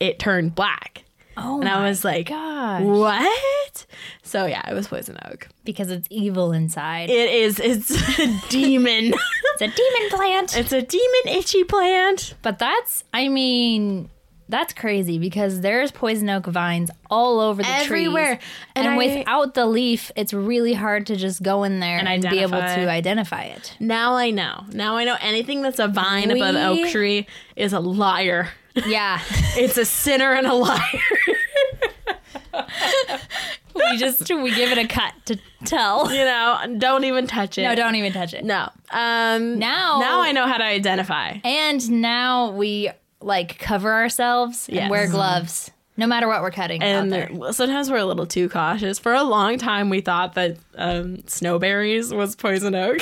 [0.00, 1.04] It turned black.
[1.36, 2.82] Oh, And I was like, gosh.
[2.82, 3.86] what?
[4.22, 5.48] So yeah, it was poison oak.
[5.64, 7.10] because it's evil inside.
[7.10, 7.60] It is.
[7.60, 9.12] It's a demon.
[9.14, 10.56] it's a demon plant.
[10.56, 12.34] it's a demon itchy plant.
[12.42, 14.08] But that's, I mean,
[14.48, 18.36] that's crazy because there's poison oak vines all over the Everywhere.
[18.36, 18.48] trees.
[18.74, 22.08] And And, I- without the leaf, it's really hard to just go in there And
[22.08, 23.74] and, be able to identify it.
[23.78, 24.64] Now I know.
[24.72, 28.48] Now I know anything that's a vine above an oak tree is a liar.
[28.86, 29.20] Yeah.
[29.56, 30.78] It's a sinner and a liar.
[33.74, 36.12] we just we give it a cut to tell.
[36.12, 37.62] you know, don't even touch it.
[37.62, 38.44] No, don't even touch it.
[38.44, 38.70] No.
[38.90, 41.38] Um Now- now I know how to identify.
[41.44, 44.82] And now we like cover ourselves Yes.
[44.82, 47.28] and wear gloves no matter what we're cutting And out there.
[47.36, 49.00] there- sometimes we're a little too cautious.
[49.00, 52.98] For a long time, we thought that um, snowberries was poison oak.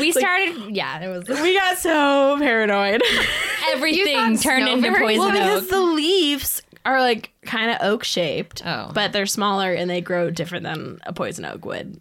[0.00, 3.02] We started, yeah, it was we got so paranoid.
[3.72, 5.34] everything turned into poison well, oak.
[5.34, 8.90] because the leaves are like kind of oak shaped, Oh.
[8.94, 12.00] but they're smaller and they grow different than a poison oak would.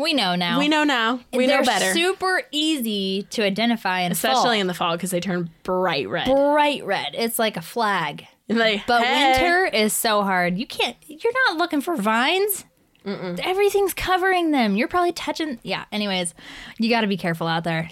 [0.00, 0.58] We know now.
[0.58, 1.20] We know now.
[1.32, 1.92] We They're know better.
[1.92, 6.26] super easy to identify and Especially in the fall because they turn bright red.
[6.26, 7.14] bright red.
[7.14, 8.26] It's like a flag.
[8.48, 10.58] And they, But hey, winter is so hard.
[10.58, 10.96] You can't.
[11.06, 12.64] You're not looking for vines.
[13.04, 14.76] Everything's covering them.
[14.76, 15.58] You're probably touching.
[15.62, 15.84] Yeah.
[15.92, 16.34] Anyways,
[16.78, 17.88] you got to be careful out there.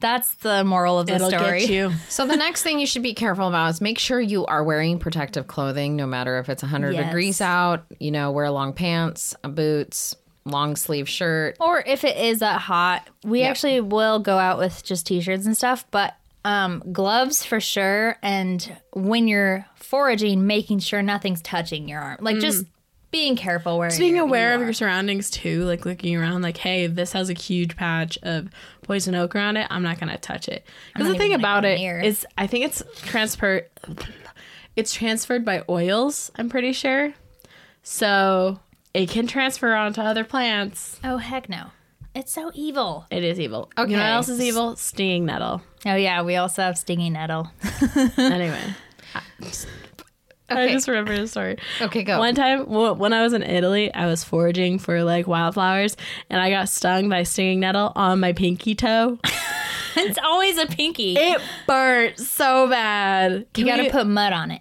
[0.00, 1.60] That's the moral of the it'll story.
[1.60, 1.92] get you.
[2.08, 4.98] So the next thing you should be careful about is make sure you are wearing
[4.98, 7.04] protective clothing, no matter if it's 100 Yes.
[7.06, 7.84] degrees out.
[8.00, 11.56] You know, wear long pants, uh, boots, long sleeve shirt.
[11.60, 13.50] Or if it is that hot, we Yep.
[13.50, 18.16] actually will go out with just t-shirts and stuff, but um, gloves for sure.
[18.22, 22.64] And when you're foraging, making sure nothing's touching your arm, like just
[23.12, 23.90] being careful where Mm.
[23.90, 27.12] Just being you're- aware you of your surroundings too, like looking around, like, hey, this
[27.12, 28.48] has a huge patch of
[28.82, 29.68] poison oak around it.
[29.70, 30.64] I'm not gonna touch it.
[30.94, 32.00] Because not the thing about go it near.
[32.00, 33.66] is, I think it's transferred.
[34.74, 36.32] It's transferred by oils.
[36.36, 37.12] I'm pretty sure,
[37.82, 38.58] so
[38.94, 40.98] it can transfer onto other plants.
[41.04, 41.66] Oh heck no!
[42.14, 43.06] It's so evil.
[43.10, 43.70] It is evil.
[43.76, 43.92] You Okay.
[43.94, 44.76] know what else is evil?
[44.76, 45.62] Stinging nettle.
[45.86, 47.50] Oh yeah, we also have stinging nettle.
[48.18, 48.74] anyway,
[50.48, 51.56] I just remember a story.
[51.80, 52.18] Okay, go.
[52.18, 55.96] One time wh- when I was in Italy, I was foraging for like wildflowers,
[56.28, 59.18] and I got stung by stinging nettle on my pinky toe.
[59.96, 61.14] it's always a pinky.
[61.16, 63.46] It burnt so bad.
[63.56, 64.60] you got to put mud on it.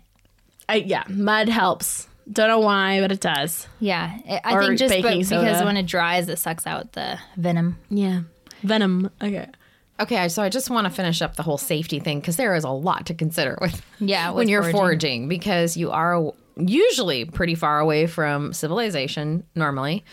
[0.70, 2.08] I, yeah, mud helps.
[2.32, 3.68] Don't know why, but it does.
[3.80, 5.66] Yeah, I- I Or think just but baking because soda.
[5.66, 7.78] when it dries, it sucks out the venom.
[7.90, 8.22] Yeah,
[8.64, 9.10] venom.
[9.22, 9.48] Okay.
[10.00, 12.64] Okay, so I just want to finish up the whole safety thing because there is
[12.64, 14.80] a lot to consider with Yeah, when you're foraging.
[14.80, 15.28] foraging.
[15.28, 20.04] because you are usually pretty far away from civilization normally.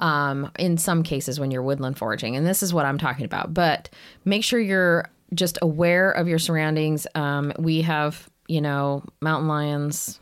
[0.00, 3.52] Um, in some cases, when you're woodland foraging, and this is what I'm talking about.
[3.52, 3.90] But
[4.24, 7.06] make sure you're just aware of your surroundings.
[7.14, 10.20] Um, we have, you know, mountain lions,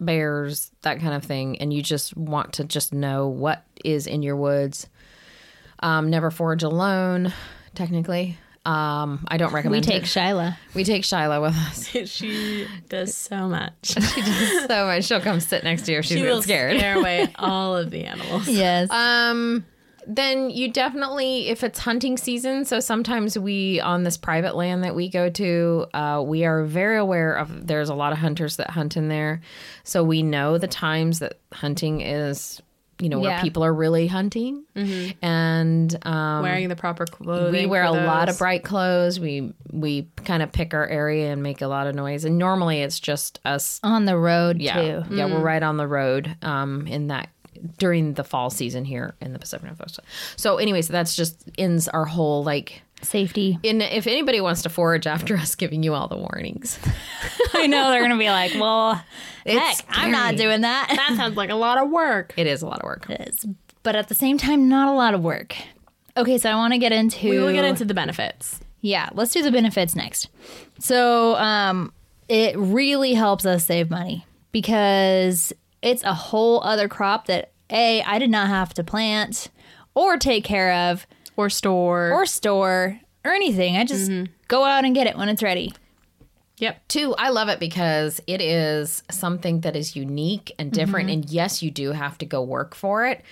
[0.00, 4.22] bears, that kind of thing, and you just want to just know what is in
[4.22, 4.88] your woods.
[5.80, 7.32] Um, never forage alone.
[7.74, 9.86] Technically, um, I don't recommend.
[9.86, 10.06] We take it.
[10.06, 10.56] Shyla.
[10.74, 11.86] we take Shiloh with us.
[12.10, 13.72] she does so much.
[13.84, 15.04] She does so much.
[15.04, 16.76] She'll come sit next to you if she's She real will scared.
[16.78, 18.48] scare away all of the animals.
[18.48, 18.90] Yes.
[18.90, 19.64] Um,
[20.10, 24.94] then you definitely, if it's hunting season, so sometimes we on this private land that
[24.94, 27.66] we go to, uh, we are very aware of.
[27.66, 29.42] There's a lot of hunters that hunt in there,
[29.84, 32.62] so we know the times that hunting is.
[33.00, 33.42] You know where Yeah.
[33.42, 34.64] people are really hunting,
[35.22, 37.52] and um, Wearing the proper clothing.
[37.52, 39.20] we wear a lot of bright clothes.
[39.20, 42.24] We we kind of pick our area and make a lot of noise.
[42.24, 45.14] And normally it's just us on the road yeah, too.
[45.14, 46.34] yeah, we're right on the road.
[46.42, 47.28] Um, in that
[47.78, 50.00] during the fall season here in the Pacific Northwest.
[50.36, 52.82] So, anyways, that's just ends our whole like.
[53.00, 53.60] Safety.
[53.62, 56.80] In if anybody wants to forage after us giving you all the warnings,
[57.54, 59.00] I know they're gonna be like, well,
[59.44, 60.86] It's heck, I'm not doing that.
[60.96, 62.34] That sounds like a lot of work.
[62.36, 63.08] it is a lot of work.
[63.08, 63.46] It is,
[63.84, 65.54] but at the same time, not a lot of work.
[66.16, 67.30] Okay, so I want to get into.
[67.30, 68.58] We will get into the benefits.
[68.80, 70.28] Yeah, let's do the benefits next.
[70.80, 71.92] So, um,
[72.28, 78.18] it really helps us save money because it's a whole other crop that a I
[78.18, 79.48] did not have to plant
[79.94, 82.10] or take care of Or store.
[82.12, 83.76] or store or anything.
[83.76, 84.32] I just mm-hmm.
[84.48, 85.72] go out and get it when it's ready.
[86.58, 86.80] yep.
[86.88, 91.08] Two, I love it because it is something that is unique and different.
[91.08, 91.22] Mm-hmm.
[91.22, 93.22] And yes, you do have to go work for it.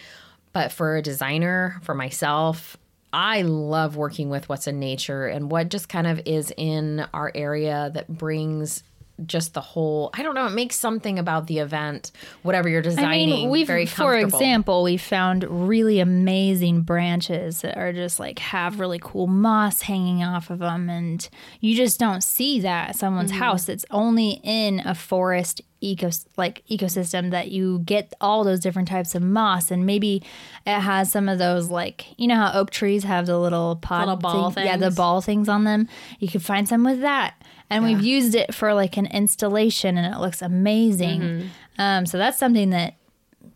[0.52, 2.76] But for a designer, for myself,
[3.12, 7.30] I love working with what's in nature and what just kind of is in our
[7.34, 8.82] area that brings
[9.24, 12.10] just the whole I don't know, it makes something about the event,
[12.42, 13.32] whatever you're designing.
[13.32, 18.38] I mean, we've, very for example, we found really amazing branches that are just like
[18.40, 21.26] have really cool moss hanging off of them, and
[21.60, 23.40] you just don't see that at someone's Mm-hmm.
[23.40, 23.68] house.
[23.68, 29.14] It's only in a forest eco like ecosystem that you get all those different types
[29.14, 30.22] of moss, and maybe
[30.66, 34.00] it has some of those like you know how oak trees have the little pod
[34.08, 35.88] Little ball thing- yeah, the ball things on them.
[36.18, 37.34] You could find some with that.
[37.70, 41.20] And we've used it for like an installation, and it looks amazing.
[41.20, 41.46] Mm-hmm.
[41.78, 42.94] Um, so that's something that,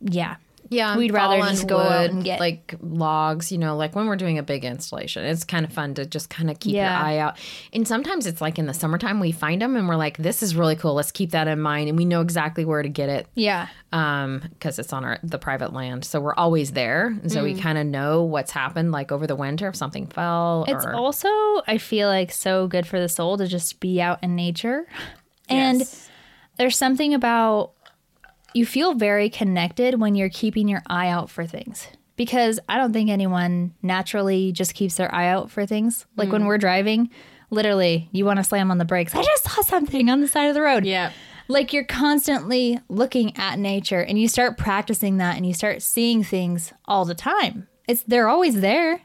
[0.01, 0.37] yeah,
[0.71, 3.51] Yeah, We'd rather just go out and get- like logs.
[3.53, 6.31] You know, like when we're doing a big installation, it's kind of fun to just
[6.31, 6.97] kind of keep Yeah.
[6.97, 7.39] your eye out.
[7.73, 10.55] And sometimes it's like in the summertime we find them and we're like, "This is
[10.55, 10.95] really cool.
[10.95, 14.43] Let's keep that in mind." And we know exactly where to get it yeah, um
[14.55, 17.61] because it's on our the private land so we're always there so we Mm.
[17.61, 21.29] kind of know what's happened like over the winter if something fell It's or also,
[21.67, 24.87] I feel like, so good for the soul to just be out in nature.
[25.49, 25.83] And
[26.59, 27.73] there's something about
[28.55, 31.87] you feel very connected when you're keeping your eye out for things.
[32.17, 36.05] Because I don't think anyone naturally just keeps their eye out for things.
[36.17, 36.47] Like when mm.
[36.47, 37.09] we're driving,
[37.49, 39.15] literally, you want to slam on the brakes.
[39.15, 40.85] I just saw something on the side of the road.
[40.85, 41.13] Yeah.
[41.49, 46.23] Like you're constantly looking at nature and you start practicing that and you start seeing
[46.23, 47.69] things all the time.
[47.89, 49.01] It's they're always there.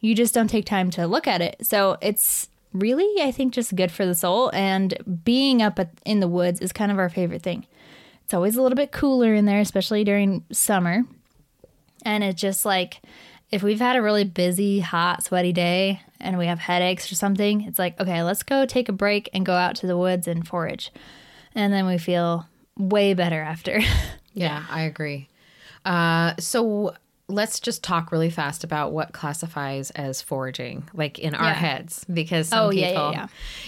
[0.00, 1.56] You just don't take time to look at it.
[1.62, 6.28] So it's really I think just good for the soul and being up in the
[6.28, 7.66] woods is kind of our favorite thing.
[8.28, 11.04] It's always a little bit cooler in there especially during summer.
[12.04, 13.00] And it's just like
[13.50, 17.62] if we've had a really busy, hot, sweaty day and we have headaches or something,
[17.62, 20.46] it's like, okay, let's go take a break and go out to the woods and
[20.46, 20.92] forage.
[21.54, 23.80] And then we feel way better after.
[24.38, 25.28] yeah i agree
[25.84, 26.94] uh so
[27.28, 31.52] let's just talk really fast about what classifies as foraging like in our Yeah.
[31.52, 33.26] heads because some Oh, yeah, people yeah,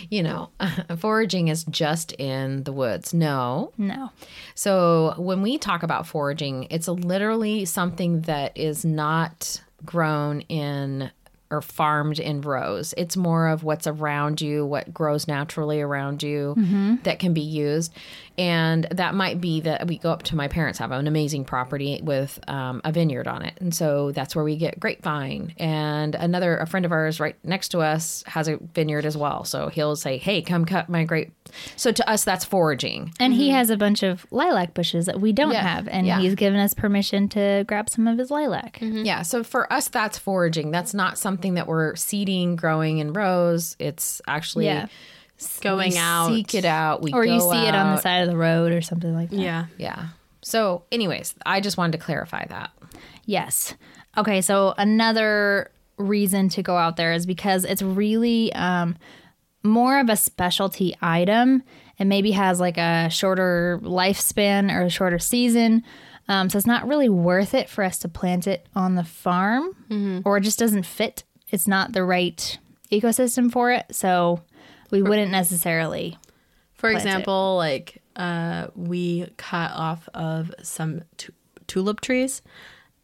[0.09, 0.49] you know
[0.99, 4.11] foraging is just in the woods no no.
[4.55, 11.11] So when we talk about foraging, it's literally something that is not grown in
[11.51, 12.95] or farmed in rows.
[12.97, 16.55] It's more of what's around you, what grows naturally around you
[17.05, 17.93] that can be used.
[18.39, 22.01] And that might be that we go up to my parents have an amazing property
[22.03, 23.55] with um, a vineyard on it.
[23.61, 25.55] And so that's where we get grapevine.
[25.59, 29.45] And another, a friend of ours right next to us has a vineyard as well.
[29.45, 31.33] So he'll say, hey, come cut my grape.
[31.77, 33.13] So to us, that's foraging.
[33.21, 35.55] And he has a bunch of lilac bushes that we don't Mm-hmm.
[35.55, 35.89] Yeah, have.
[35.89, 36.21] And yeah.
[36.21, 38.79] he's given us permission to grab some of his lilac.
[38.81, 39.23] Yeah.
[39.23, 40.71] So for us, that's foraging.
[40.71, 43.75] That's not something that we're seeding, growing in rows.
[43.79, 44.87] It's actually Yeah.
[45.63, 46.29] Going we out.
[46.29, 47.01] seek it out.
[47.03, 49.31] We Or you go see it on the side of the road or something like
[49.31, 49.37] that.
[49.39, 49.67] Yeah.
[49.79, 50.09] Yeah.
[50.43, 52.71] So, anyways, I just wanted to clarify that.
[53.25, 53.75] Yes.
[54.19, 58.97] Okay, so another reason to go out there is because it's really um,
[59.63, 61.63] more of a specialty item
[61.99, 65.83] and maybe has like a shorter lifespan or a shorter season.
[66.29, 70.23] Um, so it's not really worth it for us to plant it on the farm
[70.25, 71.25] or it just doesn't fit.
[71.51, 72.59] It's not the right
[72.93, 73.87] ecosystem for it.
[73.91, 74.41] So
[74.91, 76.17] we wouldn't necessarily.
[76.75, 77.09] For Plant it.
[77.09, 81.33] example, like uh, we cut off of some tu-
[81.67, 82.41] tulip trees,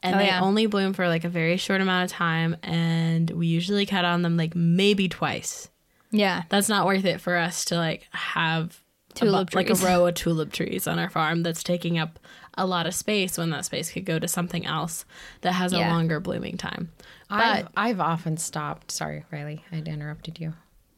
[0.02, 0.40] and Oh, they yeah.
[0.40, 4.22] only bloom for like a very short amount of time, and we usually cut on
[4.22, 5.68] them like maybe twice.
[6.16, 6.44] Yeah.
[6.48, 8.80] That's not worth it for us to like have
[9.20, 12.18] a bu- Tulip like a row of tulip trees on our farm that's taking up
[12.58, 15.04] a lot of space when that space could go to something else
[15.42, 16.92] that has a longer blooming time.
[17.30, 18.90] I've, I've often stopped.
[18.90, 20.54] Sorry, Riley, I interrupted you.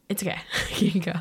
[0.09, 0.39] It's okay.
[0.77, 1.21] you can go.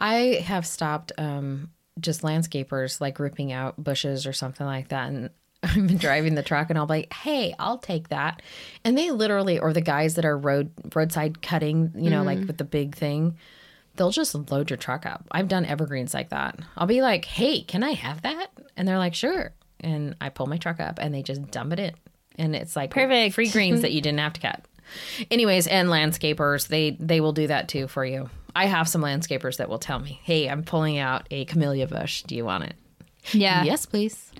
[0.00, 5.08] I have stopped um, just landscapers like ripping out bushes or something like that.
[5.08, 5.30] And
[5.62, 8.42] I've been driving the truck and I'll be like, hey, I'll take that.
[8.84, 12.46] And they literally, or the guys that are road roadside cutting, you know, like mm.
[12.46, 13.36] with the big thing,
[13.96, 15.26] they'll just load your truck up.
[15.32, 16.58] I've done evergreens like that.
[16.76, 18.48] I'll be like, hey, can I have that?
[18.76, 19.52] And they're like, sure.
[19.80, 21.94] And I pull my truck up and they just dump it in.
[22.36, 23.34] And it's like Perfect.
[23.34, 24.64] free greens that you didn't have to cut.
[25.30, 28.30] Anyways, and landscapers, they they will do that too for you.
[28.56, 32.22] I have some landscapers that will tell me, "Hey, I'm pulling out a camellia bush.
[32.22, 32.74] Do you want it?"
[33.32, 33.64] Yeah.
[33.64, 34.32] Yes, please.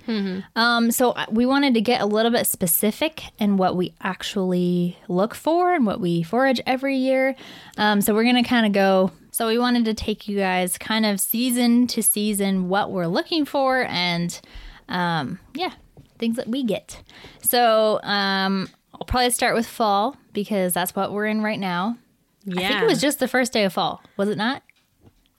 [0.56, 4.96] Um, so uh, we wanted to get a little bit specific in what we actually
[5.06, 7.36] look for and what we forage every year.
[7.76, 9.12] Um, so we're gonna kind of go.
[9.32, 13.44] So we wanted to take you guys kind of season to season what we're looking
[13.44, 14.40] for and
[14.88, 15.72] um, yeah,
[16.18, 17.02] things that we get.
[17.42, 21.98] So um, I'll probably start with fall because that's what we're in right now.
[22.44, 22.60] Yeah.
[22.60, 24.62] I think it was just the first day of fall, was it not?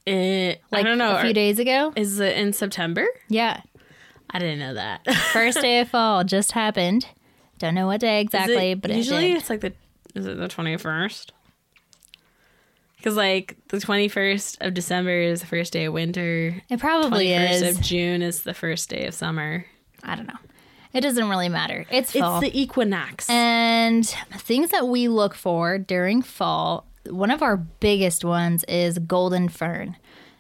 [0.10, 1.15] It, Like I don't know.
[1.17, 1.93] a few Are- days ago.
[1.95, 3.06] Is it in September?
[3.28, 3.62] Yeah,
[4.30, 5.06] I didn't know that.
[5.34, 7.08] first day of fall just happened.
[7.58, 9.74] Don't know what day exactly, but usually it it's like the
[10.16, 11.34] is it the twenty first?
[12.97, 16.62] Because like the twenty first of December is the first day of winter.
[16.70, 17.62] It probably is.
[17.78, 19.66] of June is the first day of summer.
[20.03, 20.34] I don't know.
[20.91, 21.86] It doesn't really matter.
[21.91, 23.30] It's It's the equinox.
[23.30, 24.05] and
[24.38, 29.95] things that we look for during fall, one of our biggest ones is golden fern.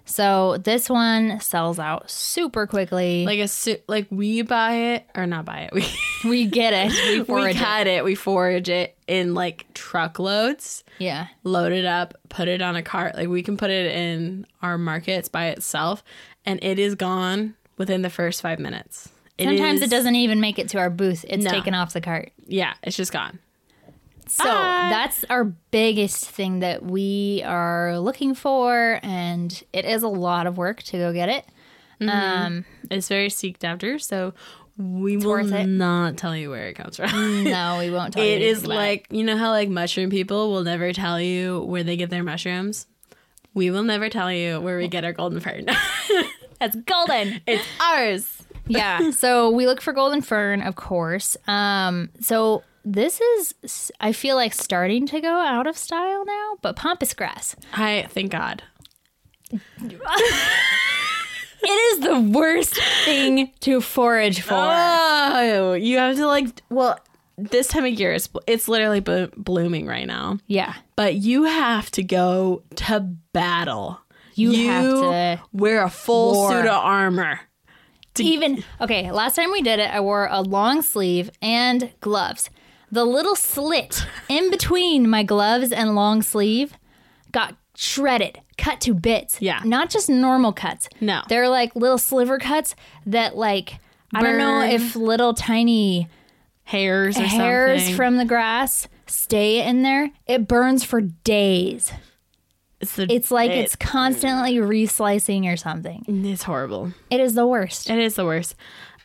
[0.05, 3.25] So this one sells out super quickly.
[3.27, 5.73] Like a su- like we buy it or not buy it.
[5.73, 5.85] We
[6.27, 6.91] we get it.
[7.11, 7.59] We we forage it.
[7.59, 8.03] cut it.
[8.03, 10.83] We forage it in like truckloads.
[10.97, 11.27] Yeah.
[11.43, 13.15] load it up, put it on a cart.
[13.15, 16.03] Like we can put it in our markets by itself,
[16.45, 19.09] and it is gone within the first five minutes.
[19.39, 21.23] Sometimes is- it doesn't even make it to our booth.
[21.29, 21.51] It's No.
[21.51, 22.31] taken off the cart.
[22.47, 23.37] Yeah, it's just gone.
[24.29, 24.87] So Bye.
[24.91, 30.57] that's our biggest thing that we are looking for, and it is a lot of
[30.57, 31.45] work to go get it.
[32.07, 34.33] Um, It's very seeked after, so
[34.77, 37.43] we will not tell you where it comes from.
[37.43, 38.31] no, we won't tell you.
[38.31, 41.97] it is like you know how like mushroom people will never tell you where they
[41.97, 42.87] get their mushrooms.
[43.53, 45.65] We will never tell you where we get our golden fern.
[46.59, 47.41] That's golden.
[47.47, 48.43] it's ours.
[48.67, 49.11] yeah.
[49.11, 51.35] So we look for golden fern, of course.
[51.47, 52.63] Um, so
[52.93, 57.55] this is, I feel like starting to go out of style now, but pampas grass.
[57.73, 58.63] I thank God.
[61.61, 64.53] It is the worst thing to forage for.
[64.55, 66.47] Oh, you have to like.
[66.69, 66.97] Well,
[67.37, 70.39] this time of year, it's it's literally bo- blooming right now.
[70.47, 70.75] yeah.
[70.95, 73.01] But you have to go to
[73.33, 73.99] battle.
[74.35, 76.51] You have to wear a full war.
[76.51, 77.41] suit of armor.
[78.15, 82.49] To- Even okay, last time we did it, I wore a long sleeve and gloves.
[82.91, 86.73] The little slit in between my gloves and long sleeve
[87.31, 89.41] got shredded, cut to bits.
[89.41, 89.61] Yeah.
[89.63, 90.89] Not just normal cuts.
[90.99, 91.21] No.
[91.29, 92.75] They're like little sliver cuts
[93.05, 93.79] that like
[94.13, 96.07] I don't know if little tiny
[96.63, 97.95] Hairs or hairs something.
[97.95, 100.11] from the grass stay in there.
[100.27, 101.91] It burns for days.
[102.79, 106.05] it's, the, It's like it- it's constantly reslicing or something.
[106.25, 106.93] it's horrible.
[107.09, 107.89] It is the worst.
[107.89, 108.55] It is the worst.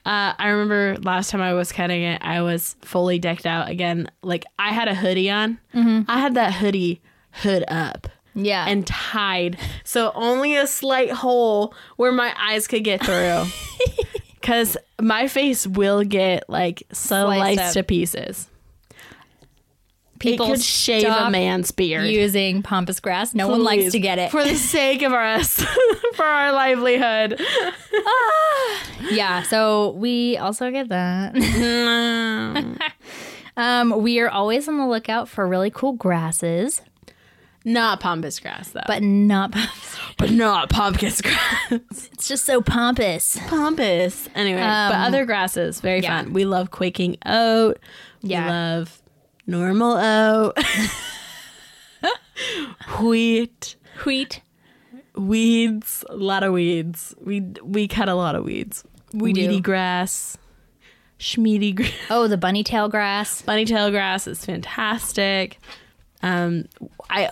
[0.06, 4.10] Uh, I remember last time I was cutting it, I was fully decked out again.
[4.22, 5.58] Like I had a hoodie on.
[5.74, 7.00] I had that hoodie
[7.32, 8.08] hood up.
[8.36, 8.66] Yeah.
[8.66, 9.58] and tied.
[9.84, 13.44] So only a slight hole where my eyes could get through.
[14.42, 17.72] Cause my face will get like sliced up.
[17.74, 18.48] to pieces.
[20.18, 22.06] People it could shave a man's beard.
[22.06, 23.34] using pampas grass.
[23.34, 24.30] No one likes to get it.
[24.30, 25.62] for the sake of us,
[26.14, 27.40] for our livelihood.
[27.40, 28.80] Ah.
[29.10, 31.34] yeah, so we also get that.
[31.34, 32.76] Mm-hmm.
[33.56, 36.82] um, we are always on the lookout for really cool grasses,
[37.64, 39.96] Not pampas grass though, but not pampas.
[40.18, 42.08] but not pumpkin grass.
[42.12, 43.36] It's just so pompous.
[43.48, 44.28] Pampas.
[44.34, 46.22] Anyway, but um, other grasses very yeah.
[46.22, 46.32] fun.
[46.32, 47.78] We love quaking oat.
[48.22, 48.44] Yeah.
[48.44, 49.02] We love
[49.46, 50.58] normal oat.
[53.00, 53.76] Wheat.
[54.04, 54.40] Wheat.
[55.16, 57.14] weeds, a lot of weeds.
[57.20, 58.84] We we cut a lot of weeds.
[59.12, 59.42] We do.
[59.42, 60.36] Weedy grass,
[61.18, 63.42] schmeedy grass, Oh, the bunny tail grass.
[63.42, 65.58] bunny tail grass is fantastic.
[66.22, 66.64] Um,
[67.08, 67.30] I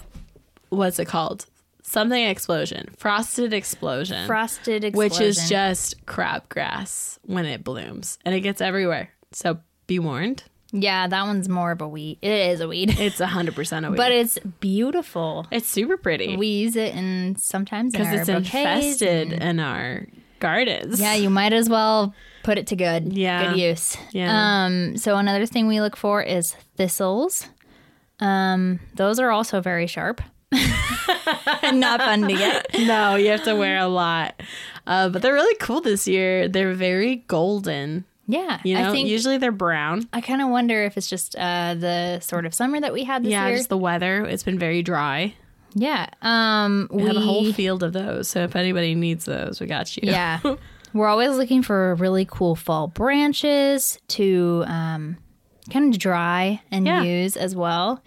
[0.69, 1.47] what's it called?
[1.83, 4.97] Something explosion, frosted explosion, Frosted explosion.
[5.11, 9.11] which is just crabgrass when it blooms, and it gets everywhere.
[9.33, 12.19] So be warned, yeah, that one's more of a weed.
[12.23, 15.47] It is a weed, it's hundred percent a weed, but it's beautiful.
[15.51, 20.07] it's super pretty We use it in sometimes because it's infested and- in our
[20.41, 21.01] gardens.
[21.01, 23.13] Yeah, you might as well put it to good.
[23.13, 23.51] Yeah.
[23.53, 23.97] Good use.
[24.11, 24.65] Yeah.
[24.65, 27.49] Um, so another thing we look for is thistles.
[28.19, 30.21] Um, those are also very sharp.
[31.63, 32.67] and not fun to get.
[32.81, 34.41] no, you have to wear a lot.
[34.87, 36.49] Uh, but they're really cool this year.
[36.49, 38.05] They're very golden.
[38.33, 38.61] Yeah.
[38.65, 40.09] You know, I think usually they're brown.
[40.13, 43.23] I kind of wonder if it's just uh, the sort of summer that we had
[43.25, 43.51] this yeah, year.
[43.53, 44.25] Yeah, just the weather.
[44.25, 45.35] It's been very dry.
[45.75, 46.07] yeah.
[46.23, 48.29] Um, We we have a whole field of those.
[48.29, 50.11] So if anybody needs those, we got you.
[50.11, 50.41] Yeah.
[50.95, 55.17] We're always looking for really cool fall branches to um,
[55.71, 57.03] kind of dry and Yeah.
[57.03, 58.03] use as well.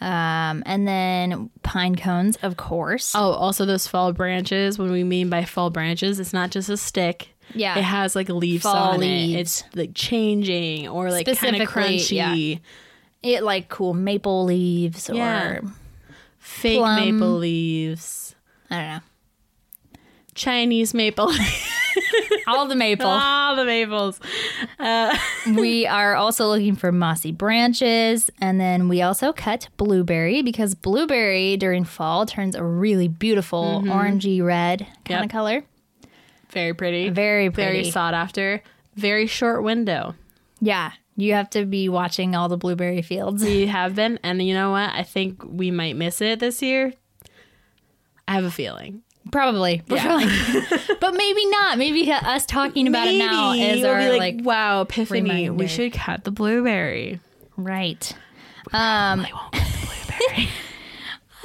[0.00, 3.12] Um, and then pine cones, of course.
[3.14, 4.78] Oh, also those fall branches.
[4.78, 7.28] When we mean by fall branches, it's not just a stick.
[7.54, 7.78] Yeah.
[7.78, 9.34] It has like leaves Fall on leaves.
[9.34, 9.40] it.
[9.40, 12.60] It's like changing or like kind of crunchy.
[13.22, 15.62] It like cool maple leaves or
[16.38, 16.96] Fake Plum.
[17.20, 18.34] maple leaves.
[18.70, 19.00] I don't know.
[20.34, 21.30] Chinese maple.
[22.48, 23.06] All the maple.
[23.10, 24.18] All the maples.
[25.58, 28.30] we are also looking for mossy branches.
[28.40, 34.42] And then we also cut blueberry because blueberry during fall turns a really beautiful orangey
[34.42, 35.12] red kind Mm-hmm.
[35.12, 35.24] Yep.
[35.24, 35.64] of color.
[36.52, 37.08] Very pretty.
[37.10, 37.72] Very pretty.
[37.80, 38.62] Very sought after.
[38.94, 40.14] Very short window.
[40.60, 40.92] Yeah.
[41.16, 43.42] You have to be watching all the blueberry fields.
[43.42, 44.90] We have been, and you know what?
[44.92, 46.92] I think we might miss it this year.
[48.28, 49.02] I have a feeling.
[49.30, 49.82] Probably.
[49.86, 50.20] Yeah.
[51.00, 51.78] but maybe not.
[51.78, 55.22] Maybe us talking about it now is our be like, wow, epiphany.
[55.22, 55.52] reminder.
[55.52, 57.20] We should cut the blueberry.
[57.56, 58.12] right.
[58.72, 60.48] Um, won't cut the blueberry.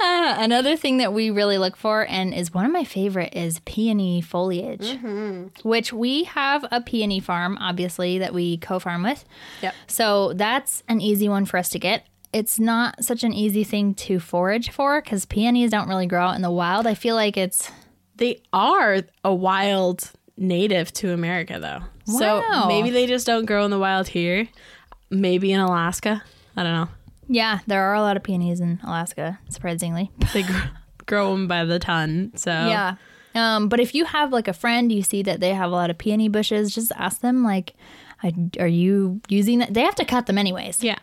[0.44, 4.20] Another thing that we really look for and is one of my favorite is peony
[4.20, 5.68] foliage, Mm-hmm.
[5.68, 9.24] which we have a peony farm, obviously, that we co farm with.
[9.62, 9.74] Yep.
[9.86, 12.06] So that's an easy one for us to get.
[12.32, 16.36] It's not such an easy thing to forage for because peonies don't really grow out
[16.36, 16.86] in the wild.
[16.86, 17.70] I feel like it's
[18.16, 21.80] They are a wild native to America, though.
[22.12, 22.42] Wow.
[22.62, 24.46] So maybe they just don't grow in the wild here.
[25.10, 26.22] Maybe in Alaska.
[26.54, 26.88] I don't know.
[27.28, 30.10] Yeah, there are a lot of peonies in Alaska, surprisingly.
[30.32, 30.52] They gr-
[31.06, 32.32] grow them by the ton.
[32.36, 32.96] So Yeah.
[33.34, 35.90] Um, but if you have like a friend, you see that they have a lot
[35.90, 37.74] of peony bushes, just ask them like,
[38.22, 40.98] I- "Are you using that?" They have to cut them anyways, yeah.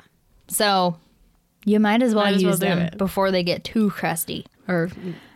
[0.47, 0.97] so
[1.65, 4.45] you might as well Might as well use do them before they get too crusty.
[4.67, 4.89] Or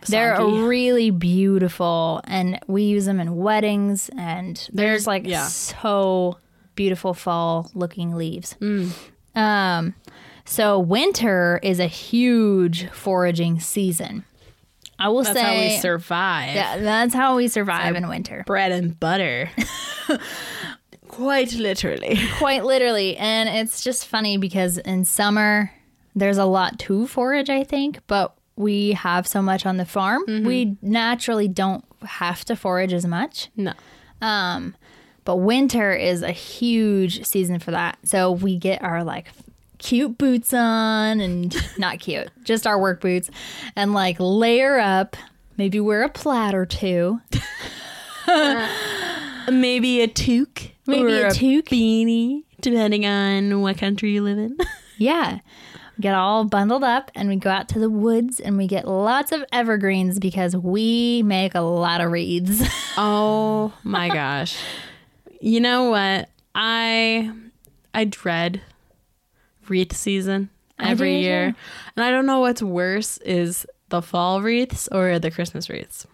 [0.08, 4.10] They're really beautiful, and we use them in weddings.
[4.18, 5.46] And there's like yeah.
[5.46, 6.38] so
[6.74, 8.56] beautiful fall looking leaves.
[8.60, 8.90] Mm.
[9.36, 9.94] Um,
[10.44, 14.24] so winter is a huge foraging season.
[14.98, 16.54] I will That's say that's how we survive.
[16.54, 18.44] that- that's how we survive in winter.
[18.46, 19.50] Bread and butter.
[21.08, 22.18] Quite literally.
[22.38, 23.16] Quite literally.
[23.16, 25.72] And it's just funny because in summer,
[26.14, 30.22] there's a lot to forage, I think, but we have so much on the farm.
[30.26, 33.48] We naturally don't have to forage as much.
[33.56, 33.72] No.
[34.20, 34.76] Um,
[35.24, 37.98] but winter is a huge season for that.
[38.04, 39.28] So we get our like
[39.80, 43.30] cute boots on and not cute, just our work boots
[43.74, 45.16] and like layer up,
[45.56, 47.20] maybe wear a plaid or two.
[48.28, 48.68] Uh,
[49.50, 50.70] maybe a toque.
[50.86, 51.64] Maybe or a toque.
[51.68, 54.56] beanie, depending on what country you live in.
[54.98, 55.38] Yeah.
[55.96, 58.86] We get all bundled up and we go out to the woods and we get
[58.86, 62.62] lots of evergreens because we make a lot of reeds.
[62.98, 64.58] oh my gosh.
[65.40, 66.28] You know what?
[66.54, 67.32] I
[67.94, 68.60] I dread
[69.70, 71.24] wreath season oh, every do too.
[71.24, 71.54] year.
[71.96, 76.06] And I don't know what's worse is the fall wreaths or the Christmas wreaths.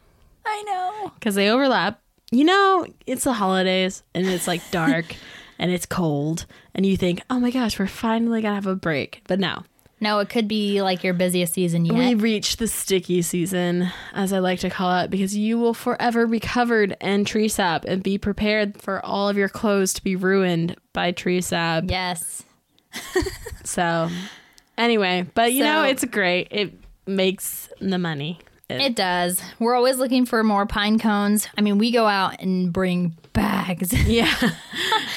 [0.45, 1.11] I know.
[1.15, 2.01] because they overlap.
[2.31, 5.05] You know, it's the holidays and it's like dark
[5.59, 6.45] and it's cold,
[6.75, 9.23] and you think, oh my gosh, we're finally gonna have a break.
[9.27, 9.65] But no,
[10.01, 11.95] No, it could be like your busiest season yet.
[11.97, 16.27] we reach the sticky season, as I like to call it, because you will forever
[16.27, 20.15] be covered in tree sap and be prepared for all of your clothes to be
[20.17, 21.85] ruined by tree sap.
[21.89, 22.43] yes.
[23.65, 24.09] So,
[24.79, 26.49] anyway, but you know, it's great.
[26.51, 26.75] It
[27.07, 28.39] makes the money.
[28.69, 29.41] It- It does.
[29.59, 31.49] We're always looking for more pine cones.
[31.59, 33.93] I mean, we go out and bring bags.
[34.09, 34.33] yeah,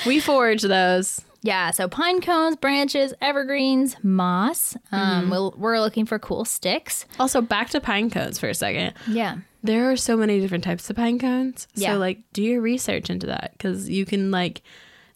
[0.05, 1.21] we forage those.
[1.41, 4.75] yeah, so pine cones, branches, evergreens, moss.
[4.91, 7.05] Um, we'll, we're looking for cool sticks.
[7.19, 8.93] Also, back to pine cones for a second.
[9.07, 9.37] Yeah.
[9.63, 11.67] There are so many different types of pine cones.
[11.75, 11.93] Yeah.
[11.93, 14.61] So like do your research into that cuz you can like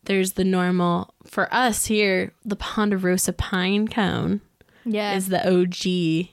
[0.06, 4.42] there's the normal for us here the Ponderosa pine cone
[4.86, 5.14] Yeah.
[5.16, 6.30] is the OG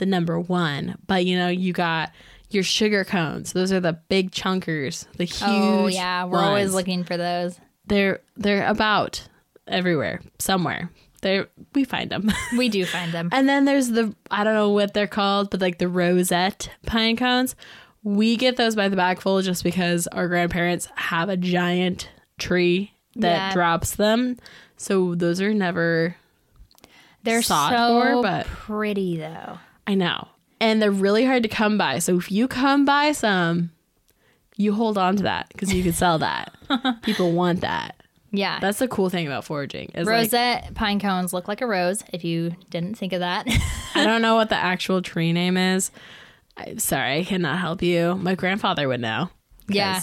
[0.00, 0.96] the number 1.
[1.06, 2.10] But you know, you got
[2.48, 3.52] your sugar cones.
[3.52, 6.24] Those are the big chunkers, the oh, huge oh, yeah.
[6.24, 7.60] We're always looking for those.
[7.86, 9.28] They're they're about
[9.68, 10.90] everywhere, somewhere.
[11.22, 11.44] They
[11.74, 12.32] we find them.
[12.56, 13.28] We do find them.
[13.30, 17.16] And then there's the I don't know what they're called, but like the rosette pine
[17.16, 17.54] cones.
[18.02, 22.08] We get those by the bagful just because our grandparents have a giant
[22.40, 23.52] tree that Yeah.
[23.52, 24.36] drops them.
[24.76, 26.16] So those are never
[27.22, 29.58] They're sought so for, but- pretty, though.
[29.86, 30.28] I know.
[30.60, 31.98] And they're really hard to come by.
[32.00, 33.70] So if you come by some,
[34.56, 36.54] you hold on to that because you can sell that.
[37.02, 37.96] People want that.
[38.30, 38.58] Yeah.
[38.60, 39.90] That's the cool thing about foraging.
[39.94, 43.46] Is like, Rosette pine cones look like a rose, if you didn't think of that.
[43.94, 45.90] I don't know what the actual tree name is.
[46.56, 48.14] I'm sorry, I cannot help you.
[48.16, 49.30] My grandfather would know.
[49.68, 50.00] Yeah.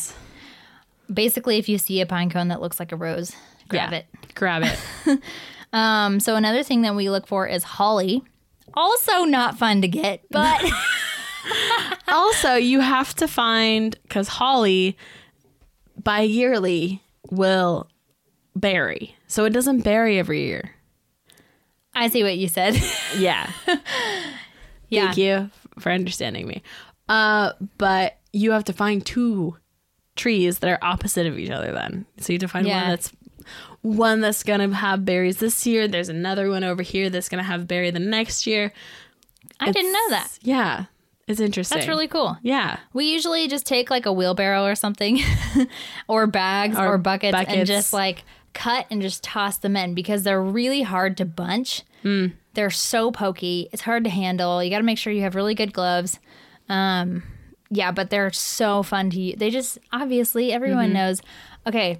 [1.14, 3.34] Basically, if you see a pine cone that looks like a rose,
[3.70, 3.98] grab Yeah.
[4.00, 4.06] it.
[4.36, 5.20] Grab it.
[5.74, 8.24] Um, so another thing that we look for is holly.
[8.74, 10.64] Also not fun to get, but
[12.08, 14.98] also, you have to find because holly
[16.02, 17.90] bi yearly will
[18.56, 19.16] berry.
[19.28, 20.72] So it doesn't berry every year.
[21.94, 22.76] I see what you said.
[23.18, 23.52] Yeah.
[24.88, 25.06] yeah.
[25.08, 25.50] Thank you
[25.80, 26.64] for understanding me.
[27.10, 29.58] Uh, but you have to find two
[30.18, 32.06] trees that are opposite of each other then.
[32.20, 32.82] So you have to find Yeah.
[32.82, 33.12] one that's
[33.82, 35.88] one that's gonna have berries this year.
[35.88, 38.74] There's another one over here that's gonna have berry the next year.
[39.60, 40.30] I didn't know that.
[40.42, 40.86] Yeah.
[41.28, 41.78] It's interesting.
[41.78, 42.38] That's really cool.
[42.42, 42.78] Yeah.
[42.94, 45.20] We usually just take like a wheelbarrow or something,
[46.08, 50.24] or bags or, Or buckets, and just like cut and just toss them in because
[50.24, 51.84] they're really hard to bunch.
[52.02, 52.28] Hmm.
[52.54, 53.68] They're so pokey.
[53.74, 54.64] It's hard to handle.
[54.64, 56.20] You got to make sure you have really good gloves.
[56.70, 57.24] Um,
[57.70, 59.36] yeah, but they're so fun to use.
[59.38, 60.94] They just obviously everyone Mm-hmm.
[60.94, 61.22] knows.
[61.66, 62.00] Okay,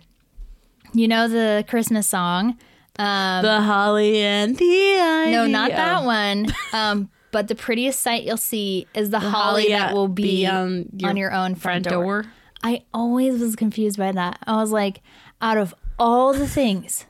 [0.94, 2.58] you know the Christmas song.
[3.00, 5.32] Um, the holly and the ivy.
[5.32, 5.76] no, not Oh.
[5.76, 6.48] that one.
[6.74, 10.48] Um, But the prettiest sight you'll see is the, holly, holly that will be, be
[10.48, 12.22] on, on your, your own front, front door.
[12.24, 12.32] door.
[12.64, 14.40] I always was confused by that.
[14.48, 15.02] I was like,
[15.42, 17.06] out of all the things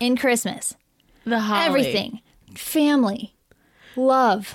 [0.00, 0.74] in Christmas,
[1.24, 1.66] The holly.
[1.66, 2.20] everything,
[2.54, 3.34] family,
[3.96, 4.52] love.